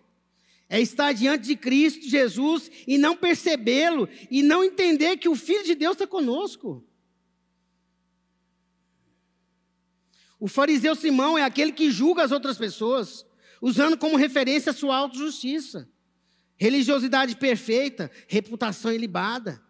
É 0.68 0.80
estar 0.80 1.12
diante 1.12 1.46
de 1.46 1.56
Cristo 1.56 2.08
Jesus 2.08 2.70
e 2.86 2.98
não 2.98 3.16
percebê-lo 3.16 4.08
e 4.30 4.42
não 4.42 4.62
entender 4.62 5.16
que 5.16 5.28
o 5.28 5.36
Filho 5.36 5.64
de 5.64 5.74
Deus 5.74 5.92
está 5.92 6.06
conosco. 6.06 6.84
O 10.38 10.48
fariseu 10.48 10.96
Simão 10.96 11.36
é 11.36 11.42
aquele 11.42 11.70
que 11.70 11.90
julga 11.90 12.24
as 12.24 12.32
outras 12.32 12.56
pessoas, 12.56 13.26
usando 13.60 13.96
como 13.96 14.16
referência 14.16 14.70
a 14.70 14.74
sua 14.74 14.96
autojustiça, 14.96 15.88
religiosidade 16.56 17.36
perfeita, 17.36 18.10
reputação 18.26 18.92
ilibada. 18.92 19.62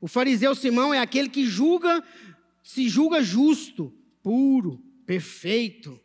O 0.00 0.06
fariseu 0.06 0.54
Simão 0.54 0.94
é 0.94 1.00
aquele 1.00 1.28
que 1.28 1.44
julga, 1.44 2.04
se 2.62 2.88
julga 2.88 3.22
justo, 3.22 3.92
puro, 4.22 4.80
perfeito. 5.04 6.00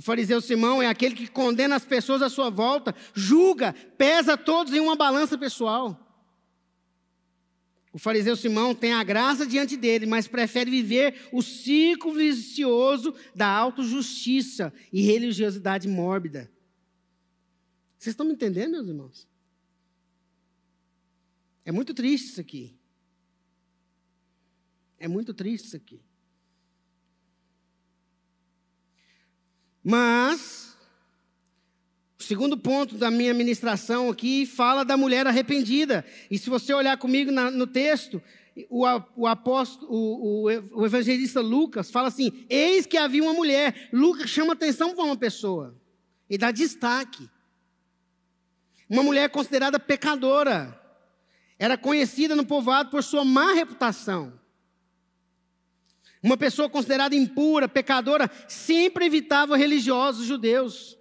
O 0.00 0.02
fariseu 0.02 0.40
Simão 0.40 0.82
é 0.82 0.86
aquele 0.86 1.14
que 1.14 1.28
condena 1.28 1.76
as 1.76 1.84
pessoas 1.84 2.22
à 2.22 2.30
sua 2.30 2.48
volta, 2.48 2.94
julga, 3.12 3.74
pesa 3.98 4.34
todos 4.34 4.72
em 4.72 4.80
uma 4.80 4.96
balança 4.96 5.36
pessoal. 5.36 5.94
O 7.92 7.98
fariseu 7.98 8.34
Simão 8.34 8.74
tem 8.74 8.94
a 8.94 9.04
graça 9.04 9.46
diante 9.46 9.76
dele, 9.76 10.06
mas 10.06 10.26
prefere 10.26 10.70
viver 10.70 11.28
o 11.30 11.42
ciclo 11.42 12.14
vicioso 12.14 13.14
da 13.34 13.46
autojustiça 13.46 14.72
e 14.90 15.02
religiosidade 15.02 15.86
mórbida. 15.86 16.50
Vocês 17.98 18.14
estão 18.14 18.24
me 18.24 18.32
entendendo, 18.32 18.72
meus 18.72 18.88
irmãos? 18.88 19.28
É 21.62 21.70
muito 21.70 21.92
triste 21.92 22.28
isso 22.28 22.40
aqui. 22.40 22.74
É 24.98 25.06
muito 25.06 25.34
triste 25.34 25.66
isso 25.66 25.76
aqui. 25.76 26.00
Mas, 29.82 30.76
o 32.18 32.22
segundo 32.22 32.56
ponto 32.56 32.96
da 32.96 33.10
minha 33.10 33.32
ministração 33.32 34.10
aqui 34.10 34.44
fala 34.44 34.84
da 34.84 34.96
mulher 34.96 35.26
arrependida. 35.26 36.04
E 36.30 36.38
se 36.38 36.50
você 36.50 36.74
olhar 36.74 36.96
comigo 36.98 37.30
na, 37.30 37.50
no 37.50 37.66
texto, 37.66 38.22
o, 38.68 38.84
o 39.16 39.26
apóstolo, 39.26 39.90
o, 39.90 40.46
o, 40.46 40.80
o, 40.80 40.86
evangelista 40.86 41.40
Lucas 41.40 41.90
fala 41.90 42.08
assim: 42.08 42.44
eis 42.48 42.86
que 42.86 42.98
havia 42.98 43.22
uma 43.22 43.32
mulher. 43.32 43.88
Lucas 43.92 44.28
chama 44.28 44.52
atenção 44.52 44.94
para 44.94 45.04
uma 45.04 45.16
pessoa 45.16 45.74
e 46.28 46.36
dá 46.36 46.50
destaque. 46.50 47.28
Uma 48.88 49.02
mulher 49.02 49.30
considerada 49.30 49.78
pecadora. 49.78 50.78
Era 51.58 51.76
conhecida 51.76 52.34
no 52.34 52.44
povoado 52.44 52.90
por 52.90 53.02
sua 53.02 53.24
má 53.24 53.52
reputação. 53.52 54.39
Uma 56.22 56.36
pessoa 56.36 56.68
considerada 56.68 57.14
impura, 57.14 57.68
pecadora, 57.68 58.30
sempre 58.46 59.06
evitava 59.06 59.56
religiosos 59.56 60.26
judeus. 60.26 60.98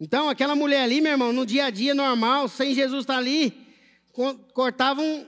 Então, 0.00 0.28
aquela 0.28 0.54
mulher 0.54 0.82
ali, 0.82 1.00
meu 1.00 1.12
irmão, 1.12 1.32
no 1.32 1.44
dia 1.44 1.66
a 1.66 1.70
dia 1.70 1.94
normal, 1.94 2.48
sem 2.48 2.74
Jesus 2.74 3.00
estar 3.00 3.18
ali, 3.18 3.66
cortava 4.54 5.02
um, 5.02 5.26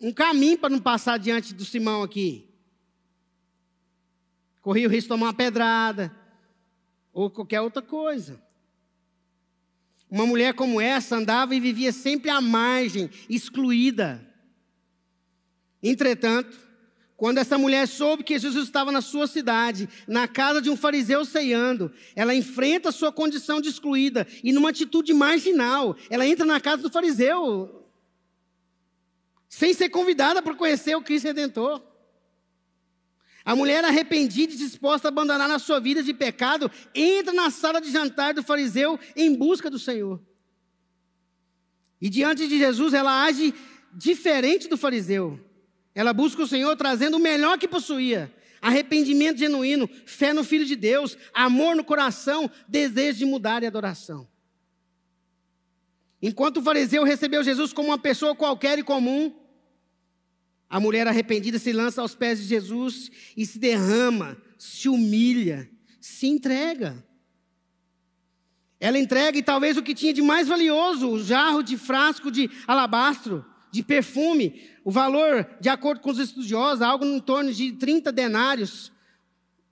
um 0.00 0.12
caminho 0.12 0.58
para 0.58 0.70
não 0.70 0.80
passar 0.80 1.18
diante 1.18 1.54
do 1.54 1.64
Simão 1.64 2.02
aqui. 2.02 2.48
Corria 4.60 4.88
o 4.88 4.90
risco 4.90 5.04
de 5.04 5.08
tomar 5.08 5.26
uma 5.26 5.34
pedrada, 5.34 6.14
ou 7.12 7.30
qualquer 7.30 7.60
outra 7.60 7.80
coisa. 7.80 8.42
Uma 10.10 10.26
mulher 10.26 10.54
como 10.54 10.80
essa 10.80 11.16
andava 11.16 11.54
e 11.54 11.60
vivia 11.60 11.92
sempre 11.92 12.30
à 12.30 12.40
margem, 12.40 13.10
excluída. 13.28 14.26
Entretanto, 15.82 16.65
quando 17.16 17.38
essa 17.38 17.56
mulher 17.56 17.88
soube 17.88 18.22
que 18.22 18.38
Jesus 18.38 18.66
estava 18.66 18.92
na 18.92 19.00
sua 19.00 19.26
cidade, 19.26 19.88
na 20.06 20.28
casa 20.28 20.60
de 20.60 20.68
um 20.68 20.76
fariseu 20.76 21.24
ceando, 21.24 21.90
ela 22.14 22.34
enfrenta 22.34 22.90
a 22.90 22.92
sua 22.92 23.10
condição 23.10 23.58
de 23.60 23.70
excluída 23.70 24.26
e 24.44 24.52
numa 24.52 24.68
atitude 24.68 25.14
marginal, 25.14 25.96
ela 26.10 26.26
entra 26.26 26.44
na 26.44 26.60
casa 26.60 26.82
do 26.82 26.90
fariseu, 26.90 27.86
sem 29.48 29.72
ser 29.72 29.88
convidada 29.88 30.42
para 30.42 30.54
conhecer 30.54 30.94
o 30.94 31.02
Cristo 31.02 31.26
Redentor. 31.26 31.82
A 33.42 33.56
mulher 33.56 33.82
arrependida 33.84 34.52
e 34.52 34.56
disposta 34.56 35.08
a 35.08 35.10
abandonar 35.10 35.50
a 35.50 35.58
sua 35.58 35.80
vida 35.80 36.02
de 36.02 36.12
pecado, 36.12 36.70
entra 36.94 37.32
na 37.32 37.48
sala 37.48 37.80
de 37.80 37.90
jantar 37.90 38.34
do 38.34 38.42
fariseu 38.42 39.00
em 39.14 39.34
busca 39.34 39.70
do 39.70 39.78
Senhor. 39.78 40.20
E 41.98 42.10
diante 42.10 42.46
de 42.46 42.58
Jesus, 42.58 42.92
ela 42.92 43.24
age 43.24 43.54
diferente 43.94 44.68
do 44.68 44.76
fariseu. 44.76 45.40
Ela 45.96 46.12
busca 46.12 46.42
o 46.42 46.46
Senhor 46.46 46.76
trazendo 46.76 47.16
o 47.16 47.20
melhor 47.20 47.58
que 47.58 47.66
possuía: 47.66 48.30
arrependimento 48.60 49.38
genuíno, 49.38 49.88
fé 50.04 50.34
no 50.34 50.44
Filho 50.44 50.66
de 50.66 50.76
Deus, 50.76 51.16
amor 51.32 51.74
no 51.74 51.82
coração, 51.82 52.50
desejo 52.68 53.20
de 53.20 53.24
mudar 53.24 53.62
e 53.62 53.66
adoração. 53.66 54.28
Enquanto 56.20 56.58
o 56.58 56.62
fariseu 56.62 57.02
recebeu 57.02 57.42
Jesus 57.42 57.72
como 57.72 57.88
uma 57.88 57.98
pessoa 57.98 58.36
qualquer 58.36 58.78
e 58.78 58.82
comum, 58.82 59.34
a 60.68 60.78
mulher 60.78 61.08
arrependida 61.08 61.58
se 61.58 61.72
lança 61.72 62.02
aos 62.02 62.14
pés 62.14 62.40
de 62.40 62.44
Jesus 62.44 63.10
e 63.34 63.46
se 63.46 63.58
derrama, 63.58 64.36
se 64.58 64.90
humilha, 64.90 65.70
se 65.98 66.26
entrega. 66.26 67.02
Ela 68.78 68.98
entrega 68.98 69.38
e 69.38 69.42
talvez 69.42 69.78
o 69.78 69.82
que 69.82 69.94
tinha 69.94 70.12
de 70.12 70.20
mais 70.20 70.46
valioso, 70.46 71.08
o 71.08 71.22
jarro 71.22 71.62
de 71.62 71.78
frasco 71.78 72.30
de 72.30 72.50
alabastro, 72.66 73.46
de 73.76 73.82
perfume, 73.82 74.68
o 74.84 74.90
valor, 74.90 75.48
de 75.60 75.68
acordo 75.68 76.00
com 76.00 76.10
os 76.10 76.18
estudiosos, 76.18 76.82
algo 76.82 77.04
em 77.04 77.20
torno 77.20 77.52
de 77.52 77.72
30 77.72 78.10
denários, 78.10 78.90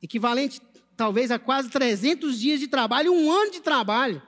equivalente 0.03 0.61
talvez 0.97 1.31
a 1.31 1.39
quase 1.39 1.71
300 1.71 2.39
dias 2.39 2.61
de 2.61 2.69
trabalho, 2.69 3.13
um 3.13 3.33
ano 3.33 3.51
de 3.51 3.61
trabalho. 3.61 4.23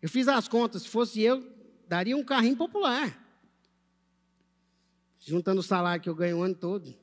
Eu 0.00 0.08
fiz 0.08 0.28
as 0.28 0.46
contas, 0.46 0.82
se 0.82 0.88
fosse 0.88 1.20
eu, 1.20 1.44
daria 1.88 2.16
um 2.16 2.24
carrinho 2.24 2.56
popular. 2.56 3.26
Juntando 5.18 5.60
o 5.60 5.64
salário 5.64 6.02
que 6.02 6.08
eu 6.08 6.14
ganho 6.14 6.38
o 6.38 6.42
ano 6.42 6.54
todo. 6.54 6.94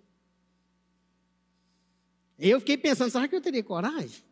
Eu 2.40 2.60
fiquei 2.60 2.78
pensando, 2.78 3.12
será 3.12 3.28
que 3.28 3.36
eu 3.36 3.42
teria 3.42 3.64
coragem? 3.64 4.24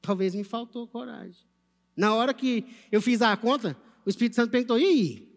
Talvez 0.00 0.34
me 0.34 0.44
faltou 0.44 0.86
coragem. 0.86 1.49
Na 1.96 2.14
hora 2.14 2.34
que 2.34 2.64
eu 2.90 3.00
fiz 3.00 3.22
a 3.22 3.36
conta, 3.36 3.76
o 4.04 4.10
Espírito 4.10 4.36
Santo 4.36 4.50
perguntou: 4.50 4.78
e 4.78 4.84
aí? 4.84 5.30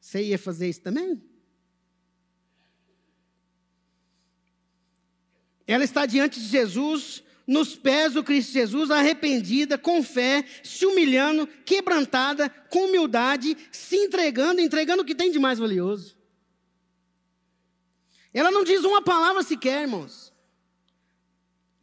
Você 0.00 0.22
ia 0.22 0.38
fazer 0.38 0.68
isso 0.68 0.82
também? 0.82 1.22
Ela 5.66 5.84
está 5.84 6.04
diante 6.04 6.38
de 6.38 6.46
Jesus 6.46 7.22
nos 7.46 7.74
pés 7.76 8.14
do 8.14 8.24
Cristo 8.24 8.52
Jesus, 8.52 8.90
arrependida, 8.90 9.78
com 9.78 10.02
fé, 10.02 10.44
se 10.62 10.84
humilhando, 10.84 11.46
quebrantada, 11.46 12.48
com 12.48 12.86
humildade, 12.86 13.56
se 13.70 13.96
entregando, 13.96 14.60
entregando 14.60 15.02
o 15.02 15.06
que 15.06 15.14
tem 15.14 15.30
de 15.30 15.38
mais 15.38 15.58
valioso. 15.58 16.16
Ela 18.32 18.50
não 18.50 18.64
diz 18.64 18.82
uma 18.84 19.00
palavra 19.00 19.42
sequer, 19.42 19.82
irmãos. 19.82 20.33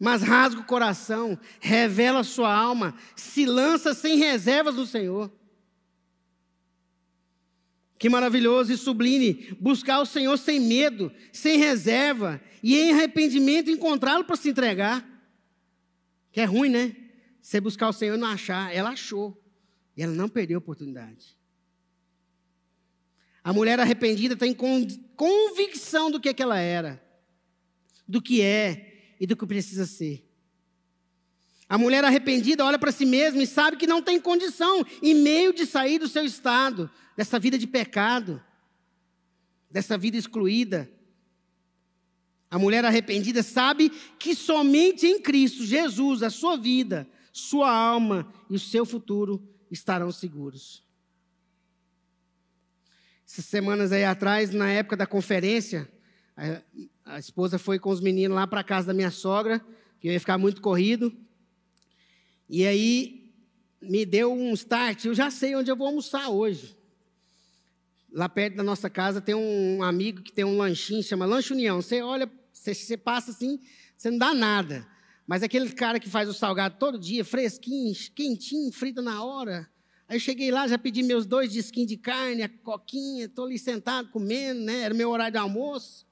Mas 0.01 0.23
rasga 0.23 0.59
o 0.59 0.65
coração, 0.65 1.37
revela 1.59 2.23
sua 2.23 2.51
alma, 2.51 2.95
se 3.15 3.45
lança 3.45 3.93
sem 3.93 4.17
reservas 4.17 4.73
no 4.73 4.87
Senhor. 4.87 5.31
Que 7.99 8.09
maravilhoso 8.09 8.73
e 8.73 8.77
sublime 8.77 9.55
buscar 9.59 9.99
o 9.99 10.05
Senhor 10.07 10.35
sem 10.39 10.59
medo, 10.59 11.13
sem 11.31 11.59
reserva 11.59 12.41
e 12.63 12.75
em 12.79 12.93
arrependimento 12.93 13.69
encontrá-lo 13.69 14.23
para 14.23 14.35
se 14.35 14.49
entregar. 14.49 15.07
Que 16.31 16.41
é 16.41 16.45
ruim, 16.45 16.69
né? 16.69 16.95
Você 17.39 17.61
buscar 17.61 17.87
o 17.87 17.93
Senhor 17.93 18.15
e 18.15 18.19
não 18.19 18.27
achar. 18.27 18.73
Ela 18.73 18.89
achou. 18.89 19.39
E 19.95 20.01
ela 20.01 20.15
não 20.15 20.27
perdeu 20.27 20.57
a 20.57 20.63
oportunidade. 20.63 21.37
A 23.43 23.53
mulher 23.53 23.79
arrependida 23.79 24.35
tem 24.35 24.51
convicção 25.15 26.09
do 26.09 26.19
que, 26.19 26.29
é 26.29 26.33
que 26.33 26.41
ela 26.41 26.57
era, 26.57 26.99
do 28.07 28.19
que 28.19 28.41
é 28.41 28.90
e 29.21 29.27
do 29.27 29.37
que 29.37 29.45
precisa 29.45 29.85
ser. 29.85 30.27
A 31.69 31.77
mulher 31.77 32.03
arrependida 32.03 32.65
olha 32.65 32.79
para 32.79 32.91
si 32.91 33.05
mesma 33.05 33.43
e 33.43 33.47
sabe 33.47 33.77
que 33.77 33.85
não 33.85 34.01
tem 34.01 34.19
condição 34.19 34.83
e 34.99 35.13
meio 35.13 35.53
de 35.53 35.67
sair 35.67 35.99
do 35.99 36.07
seu 36.07 36.25
estado, 36.25 36.89
dessa 37.15 37.37
vida 37.37 37.55
de 37.55 37.67
pecado, 37.67 38.43
dessa 39.69 39.95
vida 39.95 40.17
excluída. 40.17 40.91
A 42.49 42.57
mulher 42.57 42.83
arrependida 42.83 43.43
sabe 43.43 43.91
que 44.17 44.33
somente 44.35 45.05
em 45.05 45.21
Cristo 45.21 45.63
Jesus 45.63 46.23
a 46.23 46.31
sua 46.31 46.57
vida, 46.57 47.07
sua 47.31 47.71
alma 47.71 48.33
e 48.49 48.55
o 48.55 48.59
seu 48.59 48.87
futuro 48.87 49.47
estarão 49.69 50.11
seguros. 50.11 50.83
Essas 53.25 53.45
semanas 53.45 53.91
aí 53.91 54.03
atrás, 54.03 54.51
na 54.51 54.69
época 54.71 54.97
da 54.97 55.05
conferência, 55.05 55.87
a, 57.11 57.19
esposa 57.19 57.59
foi 57.59 57.77
com 57.77 57.89
os 57.89 57.99
meninos 57.99 58.35
lá 58.35 58.47
para 58.47 58.63
casa 58.63 58.87
da 58.87 58.93
minha 58.93 59.11
sogra, 59.11 59.59
que 59.99 60.07
eu 60.07 60.13
ia 60.13 60.19
ficar 60.19 60.37
muito 60.37 60.61
corrido. 60.61 61.13
E 62.49 62.65
aí 62.65 63.33
me 63.81 64.05
deu 64.05 64.31
um 64.33 64.53
start, 64.53 65.05
eu 65.05 65.13
já 65.13 65.29
sei 65.29 65.55
onde 65.55 65.69
eu 65.69 65.75
vou 65.75 65.87
almoçar 65.87 66.29
hoje. 66.29 66.77
Lá 68.11 68.27
perto 68.27 68.55
da 68.57 68.63
nossa 68.63 68.89
casa 68.89 69.21
tem 69.21 69.35
um 69.35 69.83
amigo 69.83 70.21
que 70.21 70.33
tem 70.33 70.43
um 70.43 70.57
lanchinho, 70.57 71.03
chama 71.03 71.25
Lanche 71.25 71.53
União. 71.53 71.81
Você 71.81 72.01
olha, 72.01 72.29
você, 72.51 72.73
você 72.73 72.97
passa 72.97 73.31
assim, 73.31 73.59
você 73.95 74.09
não 74.09 74.17
dá 74.17 74.33
nada. 74.33 74.87
Mas 75.25 75.43
aquele 75.43 75.69
cara 75.71 75.99
que 75.99 76.09
faz 76.09 76.27
o 76.27 76.33
salgado 76.33 76.75
todo 76.77 76.99
dia, 76.99 77.23
fresquinho, 77.23 77.93
quentinho, 78.13 78.71
frita 78.71 79.01
na 79.01 79.23
hora. 79.23 79.69
Aí 80.07 80.19
cheguei 80.19 80.51
lá, 80.51 80.67
já 80.67 80.77
pedi 80.77 81.03
meus 81.03 81.25
dois 81.25 81.51
disquinhos 81.53 81.89
de 81.89 81.95
carne, 81.95 82.43
a 82.43 82.49
coquinha, 82.49 83.25
estou 83.25 83.45
ali 83.45 83.57
sentado 83.57 84.09
comendo, 84.09 84.59
né? 84.61 84.81
Era 84.81 84.93
meu 84.93 85.09
horário 85.09 85.31
de 85.31 85.37
almoço. 85.37 86.05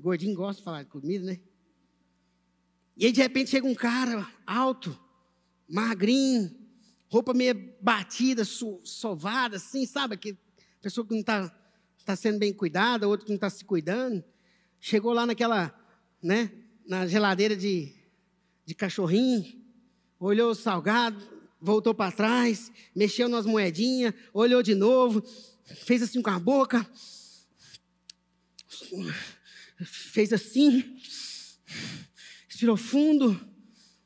Gordinho 0.00 0.34
gosta 0.34 0.60
de 0.60 0.64
falar 0.64 0.82
de 0.82 0.88
comida, 0.88 1.24
né? 1.24 1.40
E 2.96 3.06
aí 3.06 3.12
de 3.12 3.20
repente 3.20 3.50
chega 3.50 3.66
um 3.66 3.74
cara 3.74 4.30
alto, 4.46 4.98
magrinho, 5.68 6.54
roupa 7.08 7.34
meio 7.34 7.74
batida, 7.80 8.44
sovada, 8.44 9.56
assim, 9.56 9.86
sabe? 9.86 10.16
Que 10.16 10.36
pessoa 10.80 11.06
que 11.06 11.12
não 11.12 11.20
está 11.20 11.54
tá 12.04 12.16
sendo 12.16 12.38
bem 12.38 12.52
cuidada, 12.52 13.08
outro 13.08 13.26
que 13.26 13.32
não 13.32 13.36
está 13.36 13.50
se 13.50 13.64
cuidando. 13.64 14.24
Chegou 14.78 15.12
lá 15.12 15.26
naquela, 15.26 15.74
né, 16.22 16.50
na 16.86 17.06
geladeira 17.06 17.56
de, 17.56 17.94
de 18.64 18.74
cachorrinho, 18.74 19.60
olhou 20.18 20.50
o 20.50 20.54
salgado, 20.54 21.20
voltou 21.60 21.94
para 21.94 22.12
trás, 22.12 22.72
mexeu 22.94 23.28
nas 23.28 23.44
moedinhas, 23.44 24.14
olhou 24.32 24.62
de 24.62 24.74
novo, 24.74 25.22
fez 25.64 26.02
assim 26.02 26.22
com 26.22 26.30
a 26.30 26.38
boca, 26.38 26.88
fez 29.84 30.32
assim, 30.32 30.96
expirou 32.48 32.76
fundo. 32.76 33.34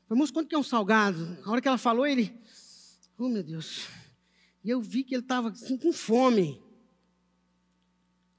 Falei, 0.07 0.27
quanto 0.31 0.47
que 0.47 0.55
é 0.55 0.57
um 0.57 0.63
salgado? 0.63 1.37
A 1.43 1.51
hora 1.51 1.61
que 1.61 1.67
ela 1.67 1.77
falou, 1.77 2.05
ele, 2.05 2.33
oh 3.17 3.27
meu 3.27 3.43
Deus. 3.43 3.87
E 4.63 4.69
eu 4.69 4.81
vi 4.81 5.03
que 5.03 5.15
ele 5.15 5.23
estava 5.23 5.49
assim 5.49 5.77
com 5.77 5.91
fome. 5.91 6.61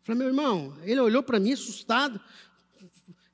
Falei, 0.03 0.19
meu 0.19 0.29
irmão, 0.29 0.77
ele 0.83 1.01
olhou 1.01 1.23
para 1.23 1.41
mim 1.41 1.53
assustado, 1.53 2.21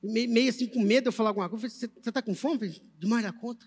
meio 0.01 0.49
assim 0.49 0.67
com 0.67 0.81
medo 0.81 1.03
de 1.03 1.07
eu 1.09 1.13
falar 1.13 1.29
alguma 1.29 1.49
coisa. 1.49 1.69
Falei, 1.69 1.93
você 2.01 2.09
está 2.09 2.21
com 2.21 2.33
fome? 2.33 2.57
Falei, 2.57 2.81
demais 2.99 3.23
da 3.23 3.31
conta. 3.31 3.65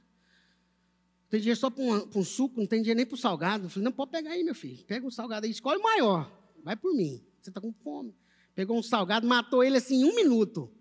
Tem 1.28 1.40
dinheiro 1.40 1.58
só 1.58 1.70
para 1.70 1.82
um, 1.82 2.10
um, 2.16 2.24
suco, 2.24 2.60
não 2.60 2.66
tem 2.66 2.80
dinheiro 2.80 2.98
nem 2.98 3.06
para 3.06 3.14
o 3.14 3.18
salgado. 3.18 3.68
falei, 3.68 3.84
não, 3.84 3.92
pode 3.92 4.10
pegar 4.10 4.30
aí, 4.30 4.44
meu 4.44 4.54
filho. 4.54 4.84
Pega 4.84 5.06
um 5.06 5.10
salgado 5.10 5.46
aí, 5.46 5.52
escolhe 5.52 5.78
o 5.78 5.82
maior. 5.82 6.30
Vai 6.62 6.76
por 6.76 6.94
mim. 6.94 7.24
Você 7.40 7.50
está 7.50 7.60
com 7.60 7.72
fome. 7.72 8.14
Pegou 8.56 8.78
um 8.78 8.82
salgado, 8.82 9.26
matou 9.26 9.62
ele 9.62 9.76
assim 9.76 9.96
em 9.96 10.04
um 10.06 10.14
minuto. 10.14 10.72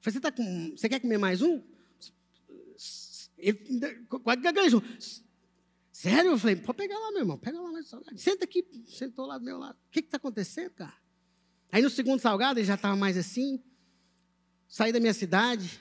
Falei, 0.00 0.14
você, 0.14 0.20
tá 0.20 0.30
com, 0.30 0.70
você 0.70 0.88
quer 0.88 1.00
comer 1.00 1.18
mais 1.18 1.42
um? 1.42 1.60
Ele 3.36 3.58
quase 4.22 4.40
gaguejou. 4.40 4.80
Sério? 5.90 6.30
Eu 6.30 6.38
falei, 6.38 6.54
pode 6.54 6.78
pegar 6.78 6.96
lá, 6.96 7.10
meu 7.10 7.22
irmão, 7.22 7.36
pega 7.36 7.60
lá 7.60 7.72
mais 7.72 7.88
salgado. 7.88 8.16
Senta 8.16 8.44
aqui, 8.44 8.64
sentou 8.86 9.26
lá 9.26 9.36
do 9.36 9.44
meu 9.44 9.58
lado. 9.58 9.76
O 9.88 9.90
que 9.90 9.98
está 9.98 10.16
acontecendo, 10.16 10.70
cara? 10.70 10.94
Aí 11.72 11.82
no 11.82 11.90
segundo 11.90 12.20
salgado, 12.20 12.60
ele 12.60 12.66
já 12.66 12.76
estava 12.76 12.94
mais 12.94 13.16
assim. 13.16 13.60
Saí 14.68 14.92
da 14.92 15.00
minha 15.00 15.12
cidade, 15.12 15.80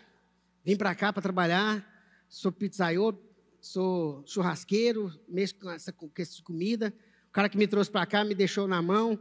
vim 0.65 0.75
para 0.75 0.95
cá 0.95 1.13
para 1.13 1.21
trabalhar. 1.21 1.87
Sou 2.27 2.51
pizzaiolo, 2.51 3.23
sou 3.61 4.23
churrasqueiro, 4.25 5.13
mexo 5.27 5.53
com 5.59 5.69
essa, 5.69 5.93
com 5.93 6.09
essa 6.17 6.41
comida. 6.41 6.91
O 7.29 7.31
cara 7.31 7.47
que 7.47 7.59
me 7.59 7.67
trouxe 7.67 7.91
para 7.91 8.07
cá 8.07 8.25
me 8.25 8.33
deixou 8.33 8.67
na 8.67 8.81
mão, 8.81 9.19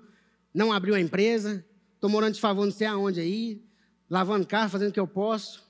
não 0.52 0.72
abriu 0.72 0.94
a 0.94 1.00
empresa. 1.00 1.64
Estou 1.94 2.10
morando 2.10 2.34
de 2.34 2.40
favor 2.40 2.64
não 2.64 2.72
sei 2.72 2.86
aonde 2.86 3.20
aí, 3.20 3.62
lavando 4.10 4.46
carro, 4.46 4.70
fazendo 4.70 4.90
o 4.90 4.92
que 4.92 5.00
eu 5.00 5.06
posso. 5.06 5.62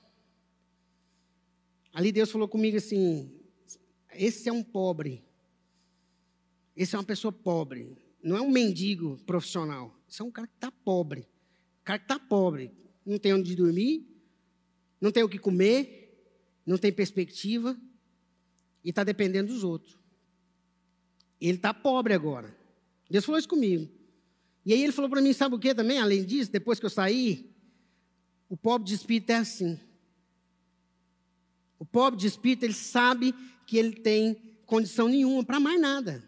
Ali 1.93 2.11
Deus 2.11 2.31
falou 2.31 2.47
comigo 2.47 2.77
assim: 2.77 3.31
esse 4.13 4.49
é 4.49 4.51
um 4.51 4.63
pobre. 4.63 5.23
Esse 6.75 6.95
é 6.95 6.97
uma 6.97 7.05
pessoa 7.05 7.31
pobre. 7.31 7.95
Não 8.21 8.35
é 8.35 8.41
um 8.41 8.49
mendigo 8.49 9.17
profissional. 9.25 9.93
Esse 10.09 10.21
é 10.21 10.25
um 10.25 10.31
cara 10.31 10.47
que 10.47 10.55
está 10.55 10.71
pobre. 10.71 11.21
Um 11.81 11.83
cara 11.83 11.99
que 11.99 12.05
está 12.05 12.19
pobre. 12.19 12.71
Não 13.05 13.19
tem 13.19 13.33
onde 13.33 13.55
dormir, 13.55 14.07
não 14.99 15.11
tem 15.11 15.23
o 15.23 15.29
que 15.29 15.37
comer, 15.37 16.03
não 16.65 16.77
tem 16.77 16.91
perspectiva 16.91 17.77
e 18.83 18.89
está 18.89 19.03
dependendo 19.03 19.53
dos 19.53 19.63
outros. 19.63 19.97
Ele 21.39 21.57
está 21.57 21.73
pobre 21.73 22.13
agora. 22.13 22.55
Deus 23.09 23.25
falou 23.25 23.37
isso 23.37 23.49
comigo. 23.49 23.89
E 24.65 24.73
aí 24.73 24.81
ele 24.81 24.93
falou 24.93 25.09
para 25.09 25.21
mim, 25.21 25.33
sabe 25.33 25.55
o 25.55 25.59
que 25.59 25.75
também? 25.75 25.99
Além 25.99 26.23
disso, 26.23 26.51
depois 26.51 26.79
que 26.79 26.85
eu 26.85 26.89
saí, 26.89 27.51
o 28.49 28.55
pobre 28.55 28.87
de 28.87 28.95
espírito 28.95 29.31
é 29.31 29.35
assim. 29.35 29.79
O 31.77 31.85
pobre 31.85 32.19
de 32.19 32.27
espírito, 32.27 32.63
ele 32.63 32.73
sabe 32.73 33.35
que 33.65 33.77
ele 33.77 33.93
tem 33.93 34.35
condição 34.65 35.07
nenhuma 35.07 35.43
para 35.43 35.59
mais 35.59 35.79
nada. 35.79 36.23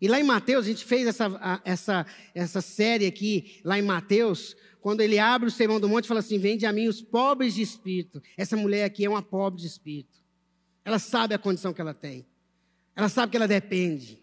E 0.00 0.08
lá 0.08 0.20
em 0.20 0.24
Mateus, 0.24 0.64
a 0.64 0.68
gente 0.68 0.84
fez 0.84 1.06
essa, 1.06 1.60
essa, 1.64 2.06
essa 2.34 2.60
série 2.60 3.06
aqui, 3.06 3.60
lá 3.64 3.78
em 3.78 3.82
Mateus, 3.82 4.56
quando 4.80 5.00
ele 5.00 5.18
abre 5.18 5.48
o 5.48 5.50
sermão 5.50 5.80
do 5.80 5.88
monte 5.88 6.04
e 6.04 6.08
fala 6.08 6.20
assim: 6.20 6.38
Vende 6.38 6.64
a 6.66 6.72
mim 6.72 6.86
os 6.86 7.02
pobres 7.02 7.54
de 7.54 7.62
espírito. 7.62 8.22
Essa 8.36 8.56
mulher 8.56 8.84
aqui 8.84 9.04
é 9.04 9.08
uma 9.08 9.22
pobre 9.22 9.60
de 9.60 9.66
espírito. 9.66 10.18
Ela 10.84 10.98
sabe 10.98 11.34
a 11.34 11.38
condição 11.38 11.72
que 11.72 11.80
ela 11.80 11.94
tem. 11.94 12.26
Ela 12.94 13.08
sabe 13.08 13.30
que 13.30 13.36
ela 13.36 13.48
depende. 13.48 14.22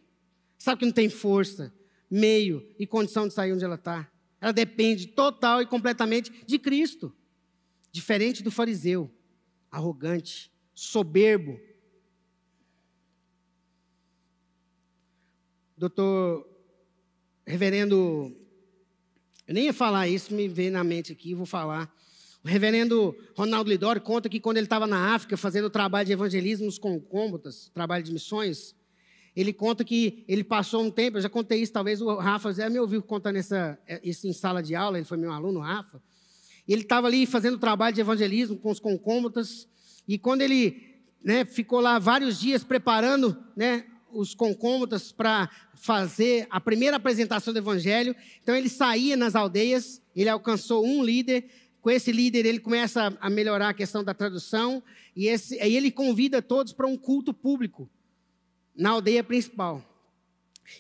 Sabe 0.57 0.79
que 0.79 0.85
não 0.85 0.93
tem 0.93 1.09
força, 1.09 1.73
meio 2.09 2.67
e 2.77 2.85
condição 2.85 3.27
de 3.27 3.33
sair 3.33 3.53
onde 3.53 3.63
ela 3.63 3.75
está. 3.75 4.09
Ela 4.39 4.51
depende 4.51 5.07
total 5.07 5.61
e 5.61 5.65
completamente 5.65 6.31
de 6.45 6.59
Cristo. 6.59 7.13
Diferente 7.91 8.43
do 8.43 8.51
fariseu, 8.51 9.09
arrogante, 9.71 10.51
soberbo, 10.73 11.59
doutor 15.77 16.47
reverendo, 17.45 18.35
eu 19.47 19.53
nem 19.53 19.65
ia 19.65 19.73
falar 19.73 20.07
isso, 20.07 20.33
me 20.33 20.47
veio 20.47 20.71
na 20.71 20.83
mente 20.83 21.11
aqui, 21.11 21.33
vou 21.33 21.45
falar. 21.45 21.93
O 22.43 22.47
reverendo 22.47 23.15
Ronaldo 23.35 23.69
Lidori 23.69 23.99
conta 23.99 24.29
que 24.29 24.39
quando 24.39 24.57
ele 24.57 24.65
estava 24.65 24.87
na 24.87 25.13
África 25.13 25.35
fazendo 25.35 25.69
trabalho 25.69 26.05
de 26.05 26.13
evangelismo 26.13 26.69
com 26.79 26.99
cômodas, 26.99 27.69
trabalho 27.73 28.03
de 28.03 28.11
missões, 28.11 28.75
ele 29.35 29.51
conta 29.51 29.83
que 29.83 30.23
ele 30.27 30.43
passou 30.43 30.81
um 30.81 30.89
tempo, 30.89 31.17
eu 31.17 31.21
já 31.21 31.29
contei 31.29 31.61
isso, 31.61 31.73
talvez 31.73 32.01
o 32.01 32.15
Rafa 32.15 32.53
já 32.53 32.69
me 32.69 32.79
ouviu 32.79 33.01
contando 33.03 33.35
essa, 33.35 33.77
isso 34.01 34.27
em 34.27 34.33
sala 34.33 34.63
de 34.63 34.75
aula, 34.75 34.97
ele 34.97 35.05
foi 35.05 35.17
meu 35.17 35.31
aluno, 35.31 35.59
o 35.59 35.61
Rafa. 35.61 36.01
Ele 36.67 36.81
estava 36.81 37.07
ali 37.07 37.25
fazendo 37.25 37.57
trabalho 37.57 37.93
de 37.93 38.01
evangelismo 38.01 38.57
com 38.57 38.71
os 38.71 38.79
concômodas, 38.79 39.67
e 40.07 40.17
quando 40.17 40.41
ele 40.41 40.95
né, 41.21 41.43
ficou 41.43 41.81
lá 41.81 41.99
vários 41.99 42.39
dias 42.39 42.63
preparando 42.63 43.35
né, 43.55 43.85
os 44.11 44.33
concômodas 44.33 45.11
para 45.11 45.49
fazer 45.75 46.47
a 46.49 46.61
primeira 46.61 46.97
apresentação 46.97 47.53
do 47.53 47.57
evangelho. 47.57 48.15
Então 48.41 48.55
ele 48.55 48.69
saía 48.69 49.17
nas 49.17 49.35
aldeias, 49.35 50.01
ele 50.15 50.29
alcançou 50.29 50.85
um 50.85 51.03
líder, 51.03 51.45
com 51.81 51.91
esse 51.91 52.11
líder, 52.11 52.45
ele 52.45 52.59
começa 52.59 53.15
a 53.19 53.29
melhorar 53.29 53.69
a 53.69 53.73
questão 53.73 54.03
da 54.03 54.13
tradução, 54.13 54.81
e 55.15 55.27
esse, 55.27 55.55
ele 55.57 55.91
convida 55.91 56.41
todos 56.41 56.73
para 56.73 56.87
um 56.87 56.97
culto 56.97 57.33
público 57.33 57.87
na 58.75 58.91
aldeia 58.91 59.23
principal. 59.23 59.83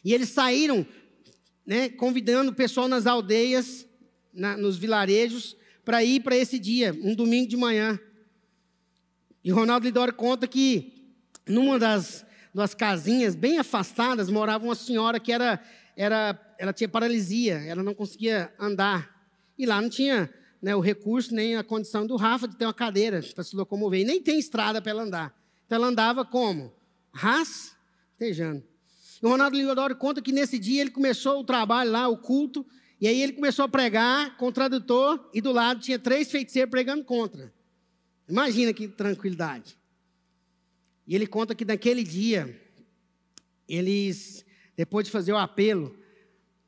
E 0.03 0.13
eles 0.13 0.29
saíram 0.29 0.85
né, 1.65 1.89
convidando 1.89 2.51
o 2.51 2.55
pessoal 2.55 2.87
nas 2.87 3.07
aldeias, 3.07 3.87
na, 4.33 4.57
nos 4.57 4.77
vilarejos, 4.77 5.55
para 5.83 6.03
ir 6.03 6.21
para 6.21 6.35
esse 6.35 6.59
dia, 6.59 6.97
um 7.01 7.15
domingo 7.15 7.47
de 7.47 7.57
manhã. 7.57 7.99
E 9.43 9.51
Ronaldo 9.51 9.85
Lidoro 9.85 10.13
conta 10.13 10.47
que 10.47 11.13
numa 11.47 11.77
das, 11.77 12.25
das 12.53 12.73
casinhas 12.73 13.35
bem 13.35 13.59
afastadas 13.59 14.29
morava 14.29 14.65
uma 14.65 14.75
senhora 14.75 15.19
que 15.19 15.31
era, 15.31 15.61
era, 15.95 16.39
ela 16.57 16.73
tinha 16.73 16.89
paralisia, 16.89 17.55
ela 17.65 17.83
não 17.83 17.93
conseguia 17.93 18.51
andar. 18.59 19.13
E 19.57 19.65
lá 19.65 19.79
não 19.79 19.89
tinha 19.89 20.29
né, 20.61 20.75
o 20.75 20.79
recurso 20.79 21.33
nem 21.33 21.55
a 21.55 21.63
condição 21.63 22.07
do 22.07 22.15
Rafa 22.15 22.47
de 22.47 22.55
ter 22.55 22.65
uma 22.65 22.73
cadeira 22.73 23.21
para 23.33 23.43
se 23.43 23.55
locomover. 23.55 24.01
E 24.01 24.03
nem 24.03 24.21
tem 24.21 24.39
estrada 24.39 24.81
para 24.81 24.91
ela 24.91 25.03
andar. 25.03 25.39
Então 25.65 25.77
ela 25.77 25.87
andava 25.87 26.25
como? 26.25 26.73
Rastejando. 28.15 28.63
E 29.21 29.25
o 29.25 29.29
Ronaldo 29.29 29.57
Lidoro 29.57 29.95
conta 29.95 30.21
que 30.21 30.31
nesse 30.31 30.57
dia 30.57 30.81
ele 30.81 30.91
começou 30.91 31.41
o 31.41 31.43
trabalho 31.43 31.91
lá, 31.91 32.07
o 32.07 32.17
culto, 32.17 32.65
e 32.99 33.07
aí 33.07 33.21
ele 33.21 33.33
começou 33.33 33.65
a 33.65 33.69
pregar 33.69 34.37
com 34.37 34.47
o 34.47 34.51
tradutor, 34.51 35.29
e 35.33 35.41
do 35.41 35.51
lado 35.51 35.81
tinha 35.81 35.99
três 35.99 36.31
feiticeiros 36.31 36.71
pregando 36.71 37.03
contra. 37.03 37.53
Imagina 38.27 38.73
que 38.73 38.87
tranquilidade. 38.87 39.77
E 41.05 41.13
ele 41.13 41.27
conta 41.27 41.53
que 41.53 41.65
naquele 41.65 42.03
dia, 42.03 42.59
eles, 43.67 44.45
depois 44.75 45.05
de 45.05 45.11
fazer 45.11 45.33
o 45.33 45.37
apelo, 45.37 45.95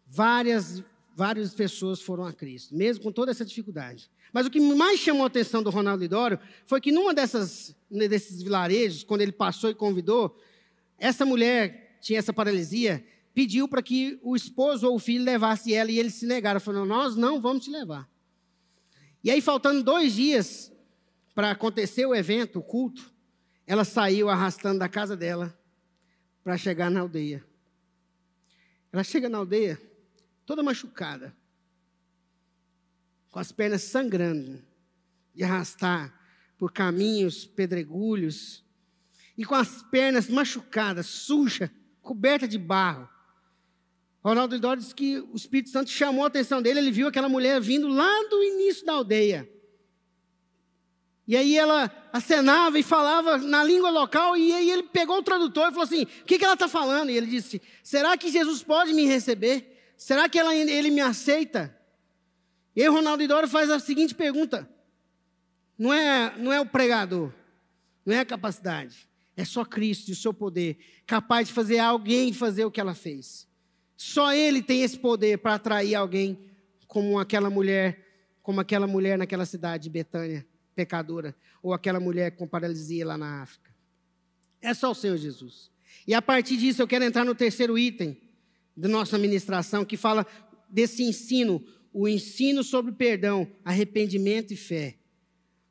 várias, 0.05 0.83
várias 1.15 1.53
pessoas 1.53 2.01
foram 2.01 2.25
a 2.25 2.33
Cristo, 2.33 2.75
mesmo 2.75 3.03
com 3.03 3.11
toda 3.11 3.31
essa 3.31 3.45
dificuldade. 3.45 4.09
Mas 4.33 4.45
o 4.45 4.49
que 4.49 4.59
mais 4.59 4.99
chamou 4.99 5.23
a 5.23 5.27
atenção 5.27 5.63
do 5.63 5.69
Ronaldo 5.69 6.03
Lidório 6.03 6.39
foi 6.65 6.81
que 6.81 6.91
numa 6.91 7.13
dessas, 7.13 7.73
desses 7.89 8.43
vilarejos, 8.43 9.03
quando 9.03 9.21
ele 9.21 9.31
passou 9.31 9.69
e 9.69 9.75
convidou, 9.75 10.37
essa 10.97 11.25
mulher 11.25 11.97
tinha 12.01 12.19
essa 12.19 12.33
paralisia, 12.33 13.05
pediu 13.33 13.67
para 13.67 13.83
que 13.83 14.19
o 14.23 14.35
esposo 14.35 14.87
ou 14.87 14.95
o 14.95 14.99
filho 14.99 15.23
levasse 15.23 15.73
ela 15.73 15.91
e 15.91 15.99
eles 15.99 16.15
se 16.15 16.25
negaram, 16.25 16.59
falando: 16.59 16.87
Nós 16.87 17.15
não 17.15 17.39
vamos 17.39 17.63
te 17.65 17.69
levar. 17.69 18.09
E 19.23 19.29
aí, 19.29 19.41
faltando 19.41 19.83
dois 19.83 20.13
dias 20.13 20.71
para 21.35 21.51
acontecer 21.51 22.05
o 22.05 22.15
evento, 22.15 22.59
o 22.59 22.63
culto, 22.63 23.13
ela 23.65 23.83
saiu 23.83 24.29
arrastando 24.29 24.79
da 24.79 24.89
casa 24.89 25.15
dela 25.15 25.57
para 26.43 26.57
chegar 26.57 26.89
na 26.89 27.01
aldeia. 27.01 27.45
Ela 28.91 29.03
chega 29.03 29.27
na 29.27 29.37
aldeia 29.37 29.79
toda 30.45 30.63
machucada, 30.63 31.35
com 33.29 33.37
as 33.37 33.51
pernas 33.51 33.83
sangrando, 33.83 34.63
de 35.35 35.43
arrastar 35.43 36.17
por 36.57 36.71
caminhos, 36.71 37.45
pedregulhos, 37.45 38.63
e 39.37 39.45
com 39.45 39.55
as 39.55 39.83
pernas 39.83 40.27
machucadas, 40.29 41.05
suja, 41.05 41.71
coberta 42.01 42.47
de 42.47 42.57
barro. 42.57 43.07
Ronaldo 44.23 44.55
Idoro 44.55 44.79
disse 44.79 44.95
que 44.95 45.19
o 45.19 45.35
Espírito 45.35 45.69
Santo 45.69 45.89
chamou 45.89 46.23
a 46.23 46.27
atenção 46.27 46.61
dele, 46.61 46.79
ele 46.79 46.91
viu 46.91 47.07
aquela 47.07 47.29
mulher 47.29 47.61
vindo 47.61 47.87
lá 47.87 48.11
do 48.29 48.43
início 48.43 48.85
da 48.85 48.93
aldeia. 48.93 49.49
E 51.27 51.35
aí 51.35 51.57
ela 51.57 51.91
acenava 52.11 52.79
e 52.79 52.83
falava 52.83 53.37
na 53.37 53.63
língua 53.63 53.89
local, 53.89 54.37
e 54.37 54.53
aí 54.53 54.71
ele 54.71 54.83
pegou 54.83 55.17
o 55.17 55.23
tradutor 55.23 55.67
e 55.67 55.71
falou 55.71 55.83
assim: 55.83 56.03
O 56.03 56.25
que, 56.25 56.39
que 56.39 56.45
ela 56.45 56.53
está 56.53 56.69
falando? 56.69 57.09
E 57.09 57.17
ele 57.17 57.27
disse: 57.27 57.61
Será 57.83 58.17
que 58.17 58.31
Jesus 58.31 58.63
pode 58.63 58.93
me 58.93 59.05
receber? 59.05 59.93
Será 59.97 60.29
que 60.29 60.39
ela, 60.39 60.55
ele 60.55 60.89
me 60.89 61.01
aceita? 61.01 61.75
E 62.75 62.81
aí 62.81 62.87
Ronaldo 62.87 63.23
Idoro 63.23 63.47
faz 63.47 63.69
a 63.69 63.79
seguinte 63.79 64.15
pergunta: 64.15 64.69
não 65.77 65.93
é, 65.93 66.33
não 66.37 66.53
é 66.53 66.61
o 66.61 66.65
pregador, 66.65 67.33
não 68.05 68.15
é 68.15 68.19
a 68.19 68.25
capacidade, 68.25 69.06
é 69.37 69.45
só 69.45 69.63
Cristo 69.63 70.09
e 70.09 70.13
o 70.13 70.15
seu 70.15 70.33
poder, 70.33 70.79
capaz 71.05 71.47
de 71.47 71.53
fazer 71.53 71.77
alguém 71.77 72.33
fazer 72.33 72.65
o 72.65 72.71
que 72.71 72.81
ela 72.81 72.95
fez. 72.95 73.47
Só 73.95 74.33
Ele 74.33 74.63
tem 74.63 74.81
esse 74.81 74.97
poder 74.97 75.37
para 75.37 75.53
atrair 75.53 75.93
alguém 75.93 76.39
como 76.87 77.19
aquela 77.19 77.49
mulher, 77.49 78.03
como 78.41 78.59
aquela 78.59 78.87
mulher 78.87 79.15
naquela 79.15 79.45
cidade 79.45 79.83
de 79.83 79.89
Betânia 79.91 80.45
pecadora, 80.75 81.35
ou 81.61 81.73
aquela 81.73 81.99
mulher 81.99 82.31
com 82.31 82.47
paralisia 82.47 83.05
lá 83.05 83.17
na 83.17 83.43
África. 83.43 83.71
É 84.59 84.73
só 84.73 84.91
o 84.91 84.95
Senhor 84.95 85.17
Jesus. 85.17 85.71
E 86.07 86.13
a 86.13 86.21
partir 86.21 86.57
disso 86.57 86.81
eu 86.81 86.87
quero 86.87 87.05
entrar 87.05 87.23
no 87.23 87.35
terceiro 87.35 87.77
item 87.77 88.19
da 88.75 88.87
nossa 88.87 89.17
ministração, 89.17 89.85
que 89.85 89.97
fala 89.97 90.25
desse 90.69 91.03
ensino, 91.03 91.63
o 91.93 92.07
ensino 92.07 92.63
sobre 92.63 92.91
perdão, 92.91 93.47
arrependimento 93.63 94.53
e 94.53 94.57
fé. 94.57 94.97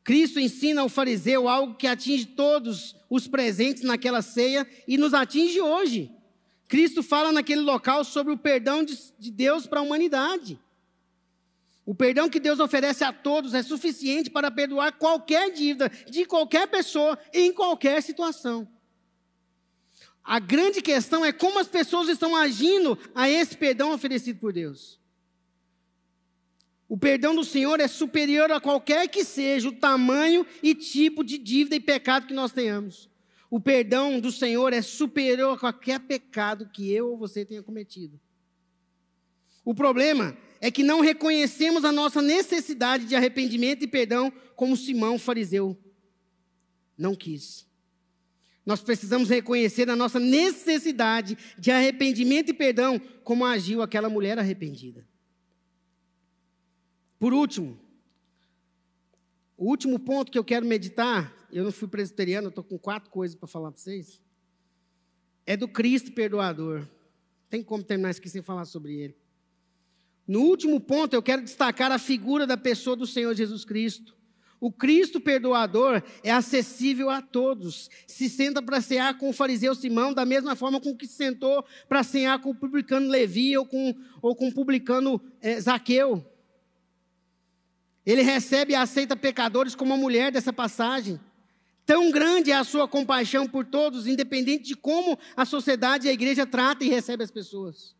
Cristo 0.07 0.38
ensina 0.38 0.83
ao 0.83 0.88
fariseu 0.88 1.49
algo 1.49 1.75
que 1.75 1.85
atinge 1.85 2.27
todos 2.27 2.95
os 3.11 3.27
presentes 3.27 3.83
naquela 3.83 4.23
ceia 4.23 4.64
e 4.87 4.97
nos 4.97 5.12
atinge 5.12 5.61
hoje. 5.61 6.12
Cristo 6.69 7.03
fala 7.03 7.33
naquele 7.33 7.62
local 7.62 8.05
sobre 8.05 8.33
o 8.33 8.38
perdão 8.38 8.85
de 8.85 9.33
Deus 9.33 9.66
para 9.66 9.81
a 9.81 9.83
humanidade. 9.83 10.61
O 11.85 11.92
perdão 11.92 12.29
que 12.29 12.38
Deus 12.38 12.61
oferece 12.61 13.03
a 13.03 13.12
todos 13.12 13.53
é 13.53 13.64
suficiente 13.64 14.31
para 14.31 14.49
perdoar 14.49 14.92
qualquer 14.92 15.51
dívida 15.51 15.90
de 16.09 16.25
qualquer 16.25 16.69
pessoa 16.69 17.19
em 17.35 17.53
qualquer 17.53 18.01
situação. 18.01 18.69
A 20.23 20.38
grande 20.38 20.81
questão 20.81 21.25
é 21.25 21.33
como 21.33 21.59
as 21.59 21.66
pessoas 21.66 22.09
estão 22.09 22.37
agindo 22.37 22.97
a 23.12 23.29
esse 23.29 23.57
perdão 23.57 23.92
oferecido 23.92 24.38
por 24.38 24.53
Deus. 24.53 25.01
O 26.88 26.96
perdão 26.96 27.35
do 27.35 27.44
Senhor 27.44 27.81
é 27.81 27.88
superior 27.88 28.51
a 28.53 28.61
qualquer 28.61 29.09
que 29.09 29.25
seja 29.25 29.68
o 29.68 29.72
tamanho 29.72 30.46
e 30.62 30.75
tipo 30.75 31.25
de 31.25 31.37
dívida 31.38 31.77
e 31.77 31.81
pecado 31.81 32.27
que 32.27 32.35
nós 32.35 32.53
tenhamos. 32.53 33.09
O 33.51 33.61
perdão 33.61 34.20
do 34.20 34.31
Senhor 34.31 34.72
é 34.72 34.83
superior 34.83 35.55
a 35.55 35.59
qualquer 35.59 36.01
pecado 36.01 36.68
que 36.72 36.92
eu 36.92 37.11
ou 37.11 37.18
você 37.18 37.44
tenha 37.44 37.62
cometido. 37.62 38.20
O 39.64 39.75
problema 39.75 40.37
é 40.61 40.70
que 40.70 40.83
não 40.83 41.01
reconhecemos 41.01 41.85
a 41.85 41.90
nossa 41.90 42.22
necessidade 42.22 43.07
de 43.07 43.16
arrependimento 43.16 43.83
e 43.83 43.88
perdão 43.88 44.33
como 44.55 44.77
Simão 44.77 45.18
fariseu 45.18 45.77
não 46.96 47.14
quis. 47.14 47.66
Nós 48.64 48.81
precisamos 48.81 49.29
reconhecer 49.29 49.88
a 49.90 49.96
nossa 49.96 50.18
necessidade 50.18 51.37
de 51.59 51.70
arrependimento 51.70 52.51
e 52.51 52.55
perdão 52.55 53.01
como 53.22 53.44
agiu 53.44 53.83
aquela 53.83 54.09
mulher 54.09 54.38
arrependida. 54.38 55.07
Por 57.18 57.33
último, 57.33 57.79
o 59.57 59.70
último 59.70 59.98
ponto 59.98 60.31
que 60.31 60.38
eu 60.38 60.44
quero 60.44 60.66
meditar, 60.66 61.33
eu 61.50 61.64
não 61.64 61.72
fui 61.72 61.88
presbiteriano, 61.88 62.46
eu 62.46 62.50
estou 62.50 62.64
com 62.64 62.79
quatro 62.79 63.11
coisas 63.11 63.35
para 63.35 63.48
falar 63.48 63.70
para 63.70 63.81
vocês, 63.81 64.20
é 65.46 65.57
do 65.57 65.66
Cristo 65.66 66.12
perdoador. 66.12 66.87
Tem 67.48 67.62
como 67.62 67.83
terminar 67.83 68.11
isso 68.11 68.20
aqui 68.20 68.29
sem 68.29 68.42
falar 68.42 68.64
sobre 68.64 68.94
ele. 68.94 69.16
No 70.26 70.40
último 70.40 70.81
ponto, 70.81 71.14
eu 71.14 71.22
quero 71.22 71.42
destacar 71.42 71.92
a 71.92 71.98
figura 71.98 72.46
da 72.46 72.57
pessoa 72.57 72.96
do 72.96 73.07
Senhor 73.07 73.33
Jesus 73.35 73.64
Cristo. 73.64 74.16
O 74.59 74.72
Cristo 74.72 75.20
perdoador 75.20 76.02
é 76.22 76.33
acessível 76.33 77.09
a 77.09 77.22
todos. 77.22 77.88
Se 78.07 78.29
senta 78.29 78.61
para 78.61 78.81
cear 78.81 79.16
com 79.16 79.29
o 79.29 79.33
fariseu 79.33 79.74
Simão, 79.74 80.12
da 80.12 80.24
mesma 80.24 80.57
forma 80.57 80.81
com 80.81 80.96
que 80.96 81.07
se 81.07 81.14
sentou 81.14 81.64
para 81.88 82.02
cear 82.02 82.40
com 82.40 82.50
o 82.50 82.55
publicano 82.55 83.09
Levi 83.09 83.57
ou 83.57 83.64
com, 83.64 83.94
ou 84.20 84.35
com 84.35 84.48
o 84.48 84.55
publicano 84.55 85.20
é, 85.40 85.61
Zaqueu. 85.61 86.36
Ele 88.07 88.23
recebe 88.23 88.73
e 88.73 88.77
aceita 88.77 89.16
pecadores 89.16 89.75
como 89.75 89.92
a 89.92 89.97
mulher 89.97 90.31
dessa 90.31 90.53
passagem. 90.53 91.21
Tão 91.85 92.11
grande 92.11 92.53
é 92.53 92.55
a 92.55 92.64
sua 92.64 92.87
compaixão 92.87 93.49
por 93.49 93.64
todos, 93.64 94.07
independente 94.07 94.64
de 94.64 94.77
como 94.77 95.19
a 95.37 95.45
sociedade 95.45 96.07
e 96.07 96.11
a 96.11 96.12
igreja 96.12 96.47
trata 96.47 96.85
e 96.85 96.88
recebe 96.88 97.25
as 97.25 97.31
pessoas. 97.33 97.97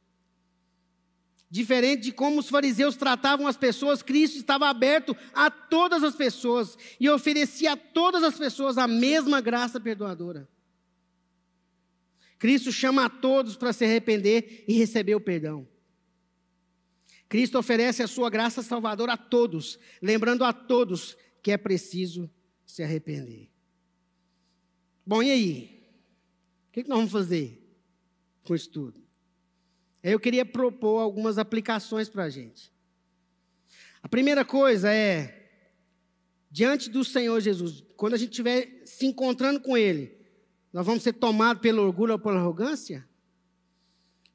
Diferente 1.51 2.03
de 2.03 2.13
como 2.13 2.41
os 2.41 2.49
fariseus 2.49 2.97
tratavam 2.97 3.47
as 3.47 3.57
pessoas, 3.57 4.03
Cristo 4.03 4.37
estava 4.37 4.69
aberto 4.69 5.17
a 5.33 5.51
todas 5.51 6.03
as 6.03 6.15
pessoas 6.15 6.77
e 6.99 7.09
oferecia 7.09 7.73
a 7.73 7.77
todas 7.77 8.23
as 8.23 8.37
pessoas 8.37 8.79
a 8.79 8.87
mesma 8.89 9.41
graça 9.41 9.81
perdoadora. 9.81 10.49
Cristo 12.39 12.71
chama 12.71 13.07
a 13.07 13.09
todos 13.09 13.57
para 13.57 13.73
se 13.73 13.85
arrepender 13.85 14.65
e 14.69 14.75
receber 14.75 15.15
o 15.15 15.21
perdão. 15.21 15.67
Cristo 17.29 17.59
oferece 17.59 18.03
a 18.03 18.09
sua 18.09 18.31
graça 18.31 18.63
salvadora 18.63 19.15
a 19.15 19.17
todos, 19.17 19.79
lembrando 20.01 20.45
a 20.45 20.53
todos 20.53 21.17
que 21.43 21.51
é 21.51 21.57
preciso 21.57 22.31
se 22.65 22.83
arrepender. 22.83 23.51
Bom, 25.05 25.23
e 25.23 25.31
aí? 25.31 25.89
O 26.69 26.73
que 26.73 26.89
nós 26.89 26.99
vamos 26.99 27.13
fazer 27.13 27.63
com 28.45 28.55
isso 28.55 28.71
tudo? 28.71 29.01
Eu 30.03 30.21
queria 30.21 30.45
propor 30.45 31.01
algumas 31.01 31.39
aplicações 31.39 32.09
para 32.09 32.25
a 32.25 32.31
gente. 32.31 32.73
A 34.03 34.09
primeira 34.09 34.45
coisa 34.45 34.93
é, 34.93 35.51
diante 36.51 36.89
do 36.89 37.05
Senhor 37.05 37.41
Jesus, 37.41 37.83
quando 37.97 38.15
a 38.15 38.17
gente 38.17 38.31
estiver 38.31 38.83
se 38.85 39.05
encontrando 39.05 39.61
com 39.61 39.77
Ele, 39.77 40.17
nós 40.73 40.87
vamos 40.87 41.03
ser 41.03 41.15
tomados 41.15 41.61
pelo 41.61 41.83
orgulho 41.83 42.13
ou 42.13 42.19
pela 42.19 42.39
arrogância? 42.39 43.09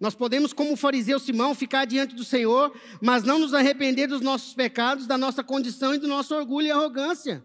Nós 0.02 0.16
podemos, 0.16 0.52
como 0.52 0.74
o 0.74 0.76
fariseu 0.76 1.20
Simão, 1.20 1.54
ficar 1.54 1.86
diante 1.86 2.16
do 2.16 2.24
Senhor, 2.24 2.76
mas 3.00 3.24
não 3.24 3.38
nos 3.38 3.54
arrepender 3.54 4.08
dos 4.08 4.20
nossos 4.20 4.52
pecados, 4.56 5.06
da 5.06 5.16
nossa 5.16 5.44
condição 5.44 5.94
e 5.94 6.00
do 6.00 6.08
nosso 6.08 6.34
orgulho 6.34 6.66
e 6.66 6.72
arrogância. 6.72 7.44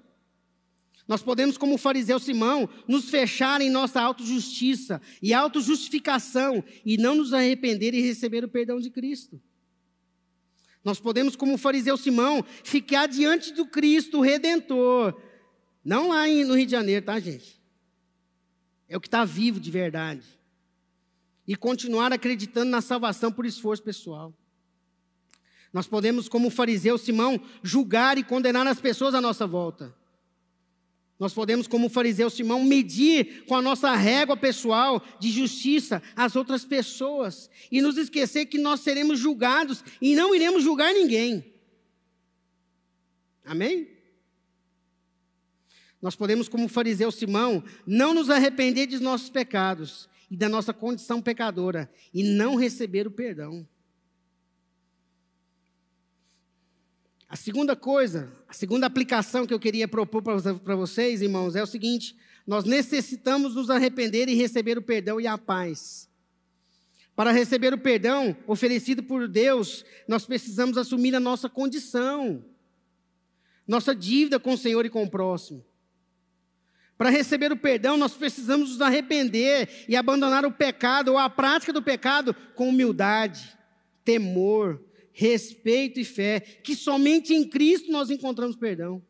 Nós 1.07 1.23
podemos, 1.23 1.59
como 1.59 1.75
o 1.75 1.79
fariseu 1.79 2.19
Simão, 2.19 2.67
nos 2.89 3.11
fechar 3.11 3.61
em 3.61 3.69
nossa 3.69 4.01
autojustiça 4.01 5.03
e 5.21 5.35
autojustificação 5.35 6.65
e 6.83 6.97
não 6.97 7.15
nos 7.15 7.35
arrepender 7.35 7.93
e 7.93 8.01
receber 8.01 8.43
o 8.43 8.49
perdão 8.49 8.81
de 8.81 8.89
Cristo. 8.89 9.39
Nós 10.83 10.99
podemos, 10.99 11.37
como 11.37 11.57
o 11.57 11.59
fariseu 11.59 11.99
Simão, 11.99 12.43
ficar 12.65 13.07
diante 13.07 13.53
do 13.53 13.67
Cristo 13.67 14.23
Redentor. 14.23 15.21
Não 15.85 16.09
lá 16.09 16.27
no 16.27 16.55
Rio 16.55 16.65
de 16.65 16.73
Janeiro, 16.73 17.05
tá, 17.05 17.21
gente? 17.21 17.61
É 18.89 18.97
o 18.97 19.01
que 19.01 19.09
está 19.09 19.27
vivo 19.27 19.61
de 19.61 19.71
verdade. 19.71 20.36
E 21.47 21.55
continuar 21.55 22.13
acreditando 22.13 22.71
na 22.71 22.81
salvação 22.81 23.31
por 23.31 23.47
esforço 23.47 23.83
pessoal. 23.83 24.35
Nós 25.73 25.87
podemos, 25.87 26.29
como 26.29 26.49
o 26.49 26.51
fariseu 26.51 26.97
Simão, 26.97 27.41
julgar 27.63 28.19
e 28.19 28.25
condenar 28.25 28.67
as 28.67 28.81
pessoas 28.81 29.15
à 29.15 29.21
nossa 29.21 29.47
volta. 29.47 29.95
Nós 31.19 31.33
podemos, 31.33 31.67
como 31.67 31.87
o 31.87 31.91
fariseu 31.91 32.29
Simão, 32.29 32.63
medir 32.63 33.45
com 33.47 33.55
a 33.55 33.63
nossa 33.63 33.95
régua 33.95 34.37
pessoal 34.37 35.03
de 35.19 35.31
justiça 35.31 36.03
as 36.15 36.37
outras 36.37 36.65
pessoas 36.65 37.51
e 37.71 37.81
nos 37.81 37.97
esquecer 37.97 38.47
que 38.47 38.59
nós 38.59 38.81
seremos 38.81 39.19
julgados 39.19 39.83
e 40.01 40.15
não 40.15 40.35
iremos 40.35 40.63
julgar 40.63 40.93
ninguém. 40.93 41.55
Amém? 43.45 43.89
Nós 46.03 46.15
podemos, 46.15 46.49
como 46.49 46.67
o 46.67 46.69
fariseu 46.69 47.11
Simão, 47.11 47.65
não 47.87 48.13
nos 48.13 48.29
arrepender 48.29 48.87
dos 48.87 49.01
nossos 49.01 49.31
pecados 49.31 50.09
e 50.31 50.37
da 50.37 50.49
nossa 50.49 50.73
condição 50.73 51.23
pecadora 51.23 51.91
e 52.13 52.23
não 52.23 52.57
receber 52.57 53.07
o 53.07 53.11
perdão. 53.11 53.67
A 57.29 57.35
segunda 57.35 57.75
coisa, 57.75 58.33
a 58.49 58.53
segunda 58.53 58.87
aplicação 58.87 59.47
que 59.47 59.53
eu 59.53 59.59
queria 59.59 59.89
propor 59.89 60.23
para 60.23 60.77
vocês, 60.77 61.23
irmãos, 61.23 61.57
é 61.57 61.63
o 61.63 61.67
seguinte: 61.67 62.17
nós 62.47 62.65
necessitamos 62.65 63.55
nos 63.55 63.69
arrepender 63.69 64.29
e 64.29 64.35
receber 64.35 64.79
o 64.79 64.83
perdão 64.83 65.21
e 65.21 65.27
a 65.27 65.37
paz. 65.37 66.09
Para 67.17 67.33
receber 67.33 67.73
o 67.73 67.79
perdão 67.79 68.37
oferecido 68.47 69.03
por 69.03 69.27
Deus, 69.27 69.85
nós 70.07 70.25
precisamos 70.25 70.77
assumir 70.77 71.15
a 71.15 71.21
nossa 71.21 71.49
condição, 71.49 72.45
nossa 73.67 73.95
dívida 73.95 74.39
com 74.39 74.53
o 74.53 74.59
Senhor 74.59 74.85
e 74.85 74.91
com 74.91 75.03
o 75.03 75.11
próximo. 75.11 75.65
Para 76.97 77.11
receber 77.11 77.53
o 77.53 77.57
perdão, 77.57 77.97
nós 77.97 78.15
precisamos 78.15 78.71
nos 78.71 78.81
arrepender 78.81 79.85
e 79.89 79.95
abandonar 79.95 80.47
o 80.47 80.53
pecado 80.53 81.13
ou 81.13 81.19
a 81.19 81.29
prática 81.29 81.73
do 81.73 81.83
pecado 81.83 82.35
com 82.55 82.71
humildade, 82.71 83.57
temor, 84.05 84.83
respeito 85.13 86.01
e 86.01 86.05
fé, 86.05 86.41
que 86.41 86.75
somente 86.75 87.35
em 87.35 87.49
Cristo 87.49 87.91
nós 87.93 88.09
encontramos 88.11 88.57
perdão 88.57 89.03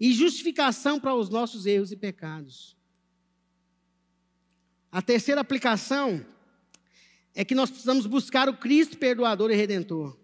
e 0.00 0.12
justificação 0.12 0.98
para 0.98 1.14
os 1.14 1.28
nossos 1.28 1.66
erros 1.66 1.92
e 1.92 1.96
pecados. 1.96 2.76
A 4.90 5.02
terceira 5.02 5.40
aplicação 5.40 6.24
é 7.34 7.44
que 7.44 7.54
nós 7.54 7.70
precisamos 7.70 8.06
buscar 8.06 8.48
o 8.48 8.56
Cristo 8.56 8.96
perdoador 8.96 9.50
e 9.50 9.56
redentor. 9.56 10.16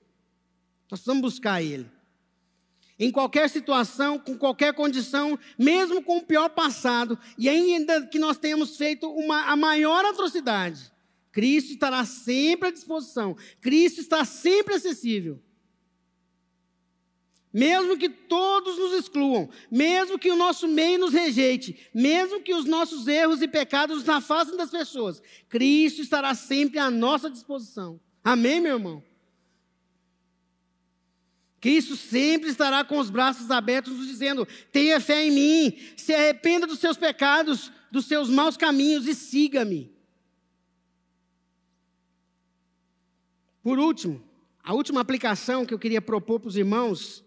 Nós 0.90 1.00
precisamos 1.00 1.22
buscar 1.22 1.62
Ele. 1.62 1.86
Em 3.00 3.10
qualquer 3.10 3.48
situação, 3.48 4.18
com 4.18 4.36
qualquer 4.36 4.74
condição, 4.74 5.38
mesmo 5.58 6.02
com 6.02 6.18
o 6.18 6.22
pior 6.22 6.50
passado, 6.50 7.18
e 7.38 7.48
ainda 7.48 8.06
que 8.06 8.18
nós 8.18 8.36
tenhamos 8.36 8.76
feito 8.76 9.10
uma, 9.10 9.44
a 9.44 9.56
maior 9.56 10.04
atrocidade, 10.04 10.92
Cristo 11.32 11.72
estará 11.72 12.04
sempre 12.04 12.68
à 12.68 12.70
disposição. 12.70 13.34
Cristo 13.58 14.02
está 14.02 14.22
sempre 14.26 14.74
acessível. 14.74 15.40
Mesmo 17.50 17.96
que 17.96 18.10
todos 18.10 18.78
nos 18.78 18.92
excluam, 18.92 19.48
mesmo 19.70 20.18
que 20.18 20.30
o 20.30 20.36
nosso 20.36 20.68
meio 20.68 20.98
nos 20.98 21.14
rejeite, 21.14 21.88
mesmo 21.94 22.42
que 22.42 22.52
os 22.52 22.66
nossos 22.66 23.08
erros 23.08 23.40
e 23.40 23.48
pecados 23.48 24.00
nos 24.00 24.08
afastem 24.10 24.58
das 24.58 24.70
pessoas, 24.70 25.22
Cristo 25.48 26.02
estará 26.02 26.34
sempre 26.34 26.78
à 26.78 26.90
nossa 26.90 27.30
disposição. 27.30 27.98
Amém, 28.22 28.60
meu 28.60 28.76
irmão? 28.76 29.09
Cristo 31.60 31.94
sempre 31.94 32.48
estará 32.48 32.82
com 32.84 32.98
os 32.98 33.10
braços 33.10 33.50
abertos, 33.50 33.96
nos 33.96 34.06
dizendo: 34.06 34.46
tenha 34.72 34.98
fé 34.98 35.26
em 35.26 35.30
mim, 35.30 35.78
se 35.96 36.14
arrependa 36.14 36.66
dos 36.66 36.78
seus 36.78 36.96
pecados, 36.96 37.70
dos 37.90 38.06
seus 38.06 38.30
maus 38.30 38.56
caminhos 38.56 39.06
e 39.06 39.14
siga-me. 39.14 39.92
Por 43.62 43.78
último, 43.78 44.22
a 44.62 44.72
última 44.72 45.00
aplicação 45.00 45.66
que 45.66 45.74
eu 45.74 45.78
queria 45.78 46.00
propor 46.00 46.40
para 46.40 46.48
os 46.48 46.56
irmãos 46.56 47.22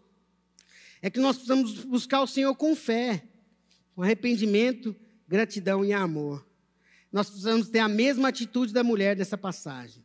é 0.99 1.09
que 1.09 1.19
nós 1.19 1.35
precisamos 1.35 1.83
buscar 1.83 2.21
o 2.21 2.27
Senhor 2.27 2.55
com 2.55 2.75
fé, 2.75 3.23
com 3.93 4.01
arrependimento, 4.01 4.95
gratidão 5.27 5.85
e 5.85 5.93
amor. 5.93 6.43
Nós 7.11 7.27
precisamos 7.29 7.69
ter 7.69 7.79
a 7.79 7.87
mesma 7.87 8.29
atitude 8.29 8.73
da 8.73 8.83
mulher 8.83 9.15
dessa 9.15 9.37
passagem. 9.37 10.02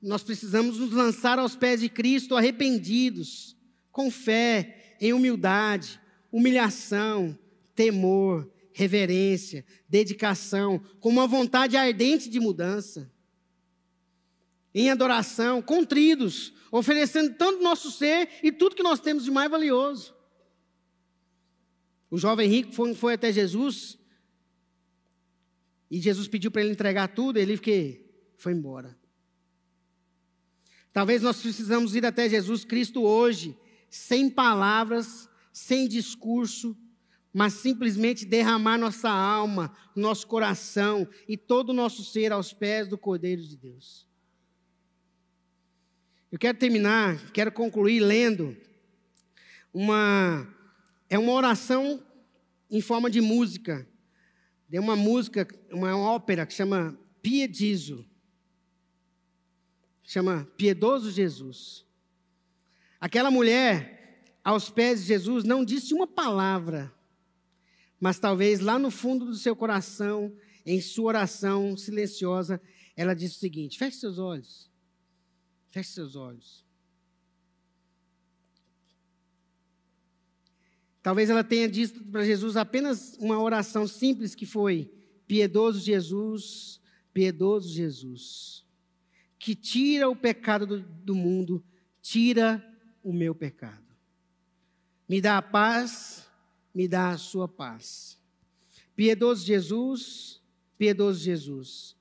Nós 0.00 0.22
precisamos 0.22 0.78
nos 0.78 0.92
lançar 0.92 1.38
aos 1.38 1.56
pés 1.56 1.80
de 1.80 1.88
Cristo 1.88 2.36
arrependidos, 2.36 3.56
com 3.90 4.10
fé, 4.10 4.96
em 5.00 5.12
humildade, 5.12 6.00
humilhação, 6.30 7.36
temor, 7.74 8.50
reverência, 8.72 9.64
dedicação, 9.88 10.78
com 11.00 11.08
uma 11.08 11.26
vontade 11.26 11.76
ardente 11.76 12.28
de 12.28 12.38
mudança 12.38 13.12
em 14.74 14.90
adoração, 14.90 15.60
contridos, 15.60 16.52
oferecendo 16.70 17.34
tanto 17.34 17.62
nosso 17.62 17.90
ser 17.90 18.28
e 18.42 18.52
tudo 18.52 18.76
que 18.76 18.82
nós 18.82 19.00
temos 19.00 19.24
de 19.24 19.30
mais 19.30 19.50
valioso. 19.50 20.14
O 22.10 22.18
jovem 22.18 22.48
rico 22.48 22.72
foi, 22.72 22.94
foi 22.94 23.14
até 23.14 23.32
Jesus 23.32 23.98
e 25.90 26.00
Jesus 26.00 26.28
pediu 26.28 26.50
para 26.50 26.62
ele 26.62 26.72
entregar 26.72 27.08
tudo, 27.08 27.38
ele 27.38 27.56
que 27.58 28.04
foi 28.36 28.52
embora. 28.52 28.97
Talvez 30.98 31.22
nós 31.22 31.40
precisamos 31.40 31.94
ir 31.94 32.04
até 32.04 32.28
Jesus 32.28 32.64
Cristo 32.64 33.04
hoje, 33.04 33.56
sem 33.88 34.28
palavras, 34.28 35.30
sem 35.52 35.86
discurso, 35.86 36.76
mas 37.32 37.52
simplesmente 37.52 38.24
derramar 38.24 38.76
nossa 38.78 39.08
alma, 39.08 39.72
nosso 39.94 40.26
coração 40.26 41.08
e 41.28 41.36
todo 41.36 41.70
o 41.70 41.72
nosso 41.72 42.02
ser 42.02 42.32
aos 42.32 42.52
pés 42.52 42.88
do 42.88 42.98
Cordeiro 42.98 43.40
de 43.40 43.56
Deus. 43.56 44.08
Eu 46.32 46.38
quero 46.40 46.58
terminar, 46.58 47.30
quero 47.30 47.52
concluir 47.52 48.00
lendo 48.00 48.56
uma 49.72 50.52
é 51.08 51.16
uma 51.16 51.30
oração 51.30 52.02
em 52.68 52.80
forma 52.80 53.08
de 53.08 53.20
música. 53.20 53.88
De 54.68 54.80
uma 54.80 54.96
música, 54.96 55.46
uma 55.70 55.96
ópera 55.96 56.44
que 56.44 56.54
chama 56.54 56.98
Piedizo. 57.22 58.04
Chama 60.08 60.48
Piedoso 60.56 61.10
Jesus. 61.10 61.84
Aquela 62.98 63.30
mulher 63.30 64.24
aos 64.42 64.70
pés 64.70 65.02
de 65.02 65.08
Jesus 65.08 65.44
não 65.44 65.62
disse 65.62 65.92
uma 65.92 66.06
palavra, 66.06 66.90
mas 68.00 68.18
talvez 68.18 68.60
lá 68.60 68.78
no 68.78 68.90
fundo 68.90 69.26
do 69.26 69.34
seu 69.34 69.54
coração, 69.54 70.34
em 70.64 70.80
sua 70.80 71.08
oração 71.08 71.76
silenciosa, 71.76 72.58
ela 72.96 73.12
disse 73.12 73.36
o 73.36 73.38
seguinte: 73.38 73.76
feche 73.76 73.98
seus 73.98 74.18
olhos. 74.18 74.70
Feche 75.68 75.90
seus 75.90 76.16
olhos. 76.16 76.64
Talvez 81.02 81.28
ela 81.28 81.44
tenha 81.44 81.68
dito 81.68 82.02
para 82.04 82.24
Jesus 82.24 82.56
apenas 82.56 83.14
uma 83.18 83.38
oração 83.38 83.86
simples 83.86 84.34
que 84.34 84.46
foi: 84.46 84.90
Piedoso 85.26 85.78
Jesus, 85.80 86.80
piedoso 87.12 87.68
Jesus, 87.68 88.66
que 89.38 89.54
tira 89.54 90.08
o 90.08 90.16
pecado 90.16 90.66
do, 90.66 90.80
do 90.80 91.14
mundo, 91.14 91.64
tira 92.00 92.64
o 93.02 93.12
meu 93.12 93.34
pecado. 93.34 93.86
Me 95.08 95.20
dá 95.20 95.38
a 95.38 95.42
paz, 95.42 96.28
me 96.74 96.86
dá 96.86 97.10
a 97.10 97.18
sua 97.18 97.48
paz. 97.48 98.18
Piedoso 98.94 99.46
Jesus, 99.46 100.42
piedoso 100.76 101.20
Jesus, 101.20 101.96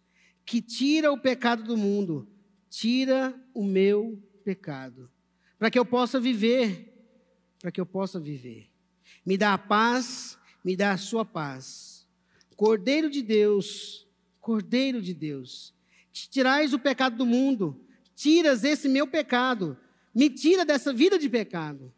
que 0.46 0.62
tira 0.62 1.12
o 1.12 1.18
pecado 1.18 1.64
do 1.64 1.78
mundo, 1.78 2.28
tira 2.70 3.40
o 3.54 3.64
meu 3.64 4.22
pecado, 4.44 5.10
para 5.60 5.70
que 5.70 5.78
eu 5.78 5.86
possa 5.86 6.20
viver, 6.20 6.94
para 7.60 7.72
que 7.72 7.80
eu 7.80 7.86
possa 7.86 8.20
viver. 8.20 8.70
Me 9.26 9.38
dá 9.38 9.54
a 9.54 9.58
paz, 9.58 10.38
me 10.64 10.76
dá 10.76 10.92
a 10.92 10.98
sua 10.98 11.24
paz. 11.24 12.08
Cordeiro 12.56 13.10
de 13.10 13.22
Deus, 13.22 14.08
Cordeiro 14.40 15.02
de 15.02 15.14
Deus, 15.14 15.74
tirais 16.26 16.74
o 16.74 16.80
pecado 16.80 17.18
do 17.18 17.26
mundo, 17.26 17.80
tiras 18.16 18.64
esse 18.64 18.88
meu 18.88 19.06
pecado, 19.06 19.78
me 20.16 20.30
tira 20.30 20.66
dessa 20.66 20.92
vida 20.92 21.20
de 21.20 21.30
pecado. 21.30 21.94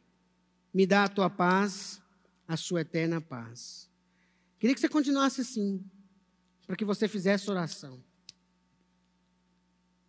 Me 0.73 0.85
dá 0.85 1.05
a 1.05 1.07
tua 1.07 1.29
paz, 1.29 2.01
a 2.47 2.57
sua 2.57 2.81
eterna 2.81 3.21
paz. 3.21 3.89
Queria 4.59 4.73
que 4.73 4.81
você 4.81 4.89
continuasse 4.89 5.41
assim, 5.41 5.81
para 6.67 6.75
que 6.75 6.83
você 6.83 7.07
fizesse 7.07 7.49
oração. 7.49 8.03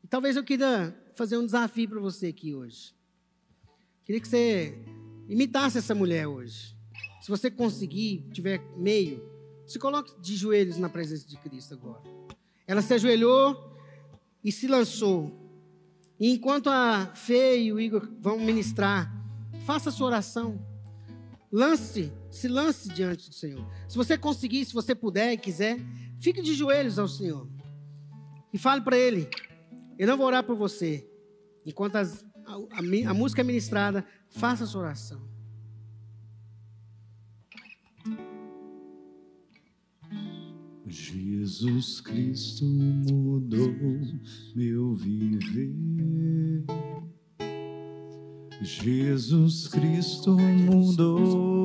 talvez 0.09 0.35
eu 0.35 0.43
queira 0.43 0.93
fazer 1.15 1.39
um 1.39 1.47
desafio 1.47 1.89
para 1.89 2.01
você 2.01 2.27
aqui 2.27 2.53
hoje. 2.53 2.93
Queria 4.05 4.21
que 4.21 4.27
você 4.27 4.77
imitasse 5.29 5.79
essa 5.79 5.95
mulher 5.95 6.27
hoje. 6.27 6.77
Se 7.23 7.29
você 7.29 7.49
conseguir, 7.49 8.29
tiver 8.33 8.61
meio, 8.77 9.23
se 9.67 9.79
coloque 9.79 10.21
de 10.21 10.35
joelhos 10.35 10.79
na 10.79 10.89
presença 10.89 11.29
de 11.29 11.37
Cristo 11.37 11.75
agora. 11.75 12.03
Ela 12.67 12.83
se 12.83 12.93
ajoelhou 12.93 13.70
e 14.45 14.51
se 14.51 14.67
lançou. 14.67 15.33
E 16.19 16.31
enquanto 16.31 16.69
a 16.69 17.07
Fê 17.15 17.59
e 17.61 17.73
o 17.73 17.81
Igor 17.81 18.09
vão 18.21 18.39
ministrar, 18.39 19.13
faça 19.65 19.89
a 19.89 19.93
sua 19.93 20.07
oração. 20.09 20.61
Lance, 21.53 22.13
se 22.31 22.47
lance 22.47 22.89
diante 22.91 23.29
do 23.29 23.35
Senhor. 23.35 23.67
Se 23.89 23.97
você 23.97 24.17
conseguir, 24.17 24.65
se 24.65 24.73
você 24.73 24.95
puder 24.95 25.33
e 25.33 25.39
quiser, 25.39 25.79
fique 26.21 26.43
de 26.43 26.55
joelhos 26.55 26.99
ao 26.99 27.09
Senhor. 27.09 27.49
E 28.53 28.59
fale 28.59 28.83
para 28.83 28.97
Ele: 28.97 29.29
Eu 29.99 30.07
não 30.07 30.17
vou 30.17 30.27
orar 30.27 30.45
por 30.45 30.57
você. 30.57 31.09
Enquanto 31.65 31.97
as, 31.97 32.25
a, 32.47 32.55
a, 32.55 33.11
a 33.11 33.15
música 33.15 33.41
é 33.41 33.45
ministrada, 33.45 34.07
faça 34.31 34.65
a 34.65 34.67
sua 34.67 34.83
oração. 34.83 35.21
Jesus 40.91 42.01
Cristo 42.01 42.65
mudou 42.65 43.73
meu 44.57 44.95
viver. 44.97 46.65
Jesus 48.61 49.69
Cristo 49.69 50.37
mudou 50.37 51.60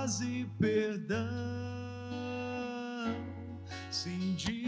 paz 0.00 0.20
e 0.22 0.46
perdão. 0.58 1.28
Sim, 3.90 4.34
diferente 4.34 4.59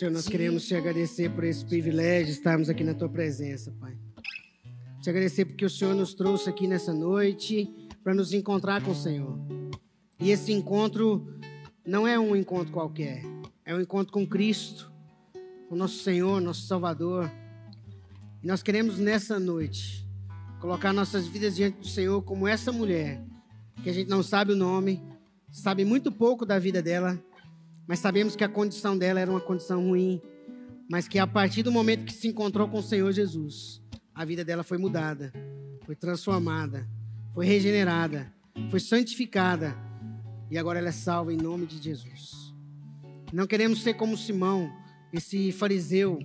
Senhor, 0.00 0.12
nós 0.12 0.26
queremos 0.26 0.66
te 0.66 0.74
agradecer 0.74 1.28
por 1.28 1.44
esse 1.44 1.62
privilégio 1.62 2.24
de 2.24 2.32
estarmos 2.32 2.70
aqui 2.70 2.82
na 2.82 2.94
tua 2.94 3.06
presença, 3.06 3.70
Pai. 3.78 3.94
Te 5.02 5.10
agradecer 5.10 5.44
porque 5.44 5.62
o 5.62 5.68
Senhor 5.68 5.94
nos 5.94 6.14
trouxe 6.14 6.48
aqui 6.48 6.66
nessa 6.66 6.94
noite 6.94 7.68
para 8.02 8.14
nos 8.14 8.32
encontrar 8.32 8.82
com 8.82 8.92
o 8.92 8.94
Senhor. 8.94 9.38
E 10.18 10.30
esse 10.30 10.54
encontro 10.54 11.38
não 11.86 12.08
é 12.08 12.18
um 12.18 12.34
encontro 12.34 12.72
qualquer, 12.72 13.22
é 13.62 13.74
um 13.74 13.80
encontro 13.82 14.10
com 14.10 14.26
Cristo, 14.26 14.90
com 15.68 15.76
nosso 15.76 16.02
Senhor, 16.02 16.40
nosso 16.40 16.62
Salvador. 16.62 17.30
E 18.42 18.46
nós 18.46 18.62
queremos 18.62 18.98
nessa 18.98 19.38
noite 19.38 20.08
colocar 20.60 20.94
nossas 20.94 21.26
vidas 21.26 21.56
diante 21.56 21.76
do 21.76 21.86
Senhor 21.86 22.22
como 22.22 22.48
essa 22.48 22.72
mulher, 22.72 23.22
que 23.82 23.90
a 23.90 23.92
gente 23.92 24.08
não 24.08 24.22
sabe 24.22 24.54
o 24.54 24.56
nome, 24.56 24.98
sabe 25.50 25.84
muito 25.84 26.10
pouco 26.10 26.46
da 26.46 26.58
vida 26.58 26.80
dela, 26.80 27.22
mas 27.90 27.98
sabemos 27.98 28.36
que 28.36 28.44
a 28.44 28.48
condição 28.48 28.96
dela 28.96 29.18
era 29.18 29.28
uma 29.28 29.40
condição 29.40 29.84
ruim, 29.88 30.22
mas 30.88 31.08
que 31.08 31.18
a 31.18 31.26
partir 31.26 31.64
do 31.64 31.72
momento 31.72 32.04
que 32.04 32.12
se 32.12 32.28
encontrou 32.28 32.68
com 32.68 32.78
o 32.78 32.82
Senhor 32.84 33.10
Jesus, 33.10 33.82
a 34.14 34.24
vida 34.24 34.44
dela 34.44 34.62
foi 34.62 34.78
mudada, 34.78 35.32
foi 35.84 35.96
transformada, 35.96 36.88
foi 37.34 37.46
regenerada, 37.46 38.32
foi 38.70 38.78
santificada 38.78 39.76
e 40.48 40.56
agora 40.56 40.78
ela 40.78 40.90
é 40.90 40.92
salva 40.92 41.34
em 41.34 41.36
nome 41.36 41.66
de 41.66 41.82
Jesus. 41.82 42.54
Não 43.32 43.44
queremos 43.44 43.82
ser 43.82 43.94
como 43.94 44.16
Simão, 44.16 44.70
esse 45.12 45.50
fariseu, 45.50 46.20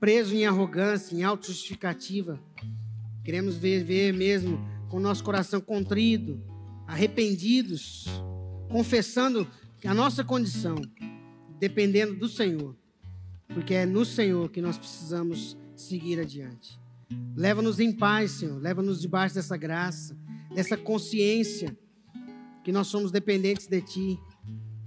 preso 0.00 0.34
em 0.34 0.46
arrogância, 0.46 1.14
em 1.14 1.22
autojustificativa. 1.22 2.40
Queremos 3.22 3.56
ver, 3.56 3.84
ver 3.84 4.14
mesmo 4.14 4.58
com 4.88 4.96
o 4.96 5.00
nosso 5.00 5.22
coração 5.22 5.60
contrito, 5.60 6.40
arrependidos, 6.86 8.06
confessando 8.70 9.46
a 9.88 9.94
nossa 9.94 10.22
condição, 10.22 10.76
dependendo 11.58 12.14
do 12.14 12.28
Senhor, 12.28 12.76
porque 13.52 13.74
é 13.74 13.86
no 13.86 14.04
Senhor 14.04 14.50
que 14.50 14.60
nós 14.60 14.78
precisamos 14.78 15.56
seguir 15.74 16.20
adiante. 16.20 16.80
Leva-nos 17.36 17.80
em 17.80 17.92
paz, 17.92 18.32
Senhor, 18.32 18.60
leva-nos 18.60 19.00
debaixo 19.00 19.34
dessa 19.34 19.56
graça, 19.56 20.16
dessa 20.54 20.76
consciência 20.76 21.76
que 22.62 22.72
nós 22.72 22.86
somos 22.86 23.10
dependentes 23.10 23.66
de 23.66 23.80
Ti, 23.80 24.18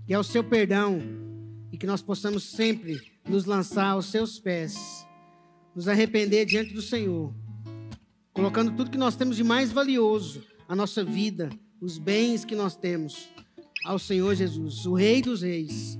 que 0.05 0.13
é 0.13 0.19
o 0.19 0.23
Seu 0.23 0.43
perdão 0.43 0.99
e 1.71 1.77
que 1.77 1.85
nós 1.85 2.01
possamos 2.01 2.43
sempre 2.43 3.01
nos 3.27 3.45
lançar 3.45 3.87
aos 3.87 4.05
Seus 4.05 4.39
pés, 4.39 5.05
nos 5.75 5.87
arrepender 5.87 6.45
diante 6.45 6.73
do 6.73 6.81
Senhor, 6.81 7.33
colocando 8.33 8.71
tudo 8.75 8.91
que 8.91 8.97
nós 8.97 9.15
temos 9.15 9.35
de 9.35 9.43
mais 9.43 9.71
valioso, 9.71 10.43
a 10.67 10.75
nossa 10.75 11.03
vida, 11.03 11.49
os 11.81 11.97
bens 11.97 12.45
que 12.45 12.55
nós 12.55 12.75
temos, 12.75 13.29
ao 13.85 13.99
Senhor 13.99 14.33
Jesus, 14.33 14.85
o 14.87 14.95
Rei 14.95 15.21
dos 15.21 15.43
Reis, 15.43 15.97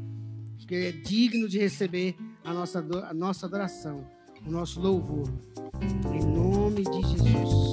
que 0.67 0.75
é 0.75 0.91
digno 0.91 1.47
de 1.47 1.59
receber 1.59 2.15
a 2.43 2.51
nossa, 2.51 2.79
a 2.79 3.13
nossa 3.13 3.45
adoração, 3.45 4.03
o 4.45 4.51
nosso 4.51 4.81
louvor. 4.81 5.31
Em 6.11 6.25
nome 6.25 6.83
de 6.83 7.07
Jesus. 7.07 7.64